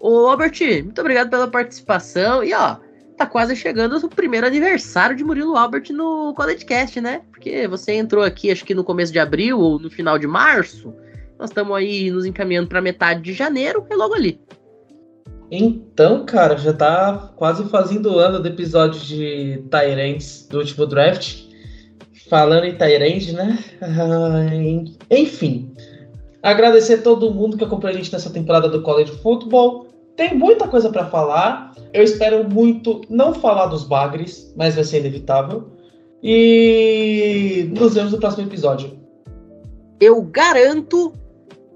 [0.00, 2.76] Ô, Albert, muito obrigado pela participação e ó,
[3.16, 7.22] tá quase chegando o primeiro aniversário de Murilo Albert no CollegeCast, né?
[7.30, 10.94] Porque você entrou aqui acho que no começo de abril ou no final de março.
[11.38, 14.40] Nós estamos aí nos encaminhando para metade de janeiro, é logo ali.
[15.54, 21.42] Então, cara, já tá quase fazendo ano do episódio de Tyrants do último draft.
[22.30, 23.58] Falando em Tyrants, né?
[25.10, 25.70] enfim.
[26.42, 29.88] Agradecer a todo mundo que acompanha a gente nessa temporada do College Football.
[30.16, 31.74] Tem muita coisa para falar.
[31.92, 35.70] Eu espero muito não falar dos bagres, mas vai ser inevitável.
[36.22, 38.98] E nos vemos no próximo episódio.
[40.00, 41.12] Eu garanto,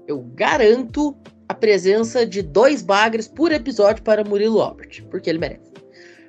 [0.07, 1.15] eu garanto
[1.47, 5.71] a presença de dois bagres por episódio para Murilo Albert, porque ele merece.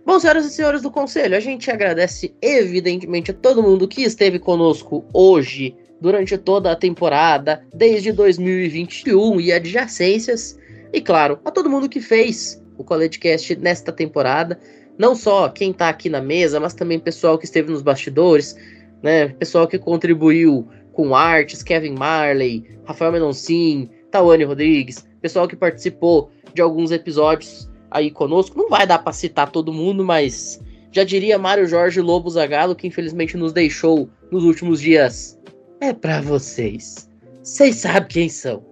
[0.04, 4.38] Bom, senhoras e senhores do conselho, a gente agradece evidentemente a todo mundo que esteve
[4.38, 10.58] conosco hoje, durante toda a temporada, desde 2021 e adjacências,
[10.92, 14.58] e claro, a todo mundo que fez o CollegeCast nesta temporada,
[14.96, 18.56] não só quem está aqui na mesa, mas também pessoal que esteve nos bastidores,
[19.02, 26.30] né, pessoal que contribuiu com artes, Kevin Marley, Rafael Menoncin, Tawane Rodrigues, pessoal que participou
[26.54, 28.56] de alguns episódios aí conosco.
[28.56, 30.60] Não vai dar para citar todo mundo, mas
[30.92, 35.38] já diria Mário Jorge Lobo Zagalo, que infelizmente nos deixou nos últimos dias.
[35.80, 37.08] É para vocês.
[37.42, 38.64] Vocês sabem quem são.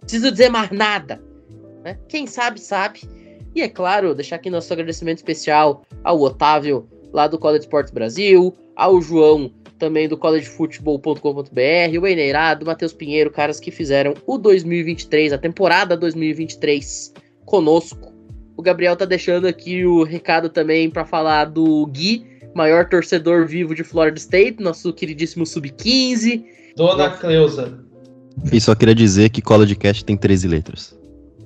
[0.00, 1.22] Preciso dizer mais nada.
[1.84, 1.98] Né?
[2.08, 3.00] Quem sabe, sabe.
[3.54, 8.54] E é claro, deixar aqui nosso agradecimento especial ao Otávio, lá do College Sports Brasil,
[8.76, 15.38] ao João, também do collegefootball.com.br, o Eneirado, Matheus Pinheiro, caras que fizeram o 2023, a
[15.38, 17.14] temporada 2023
[17.46, 18.12] conosco.
[18.56, 23.74] O Gabriel tá deixando aqui o recado também para falar do Gui, maior torcedor vivo
[23.74, 26.44] de Florida State, nosso queridíssimo Sub-15.
[26.76, 27.78] Dona Cleusa.
[28.52, 30.98] E só queria dizer que College Cast tem 13 letras.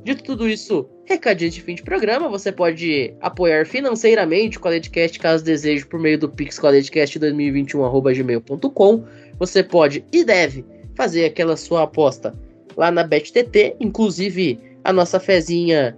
[0.05, 5.45] Dito tudo isso, recadinho de fim de programa, você pode apoiar financeiramente o CollegeCast caso
[5.45, 9.05] deseje por meio do Pix CollegeCast2021@gmail.com.
[9.39, 10.65] Você pode e deve
[10.97, 12.35] fazer aquela sua aposta
[12.77, 15.97] lá na BetTT, inclusive a nossa fezinha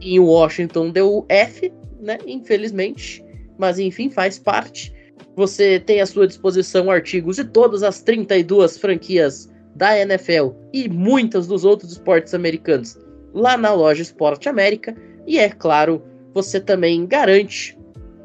[0.00, 2.16] em Washington deu F, né?
[2.26, 3.22] Infelizmente,
[3.58, 4.94] mas enfim, faz parte.
[5.36, 11.46] Você tem à sua disposição artigos de todas as 32 franquias da NFL e muitas
[11.46, 13.01] dos outros esportes americanos
[13.32, 14.94] lá na loja Esporte América.
[15.26, 16.02] E é claro,
[16.34, 17.78] você também garante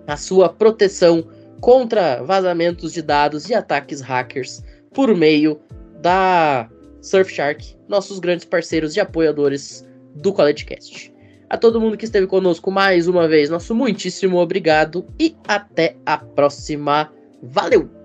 [0.07, 1.27] a sua proteção
[1.59, 5.59] contra vazamentos de dados e ataques hackers por meio
[6.01, 6.69] da
[7.01, 9.85] Surfshark, nossos grandes parceiros e apoiadores
[10.15, 11.13] do CollegeCast.
[11.49, 16.17] A todo mundo que esteve conosco mais uma vez, nosso muitíssimo obrigado e até a
[16.17, 17.11] próxima.
[17.41, 17.96] Valeu!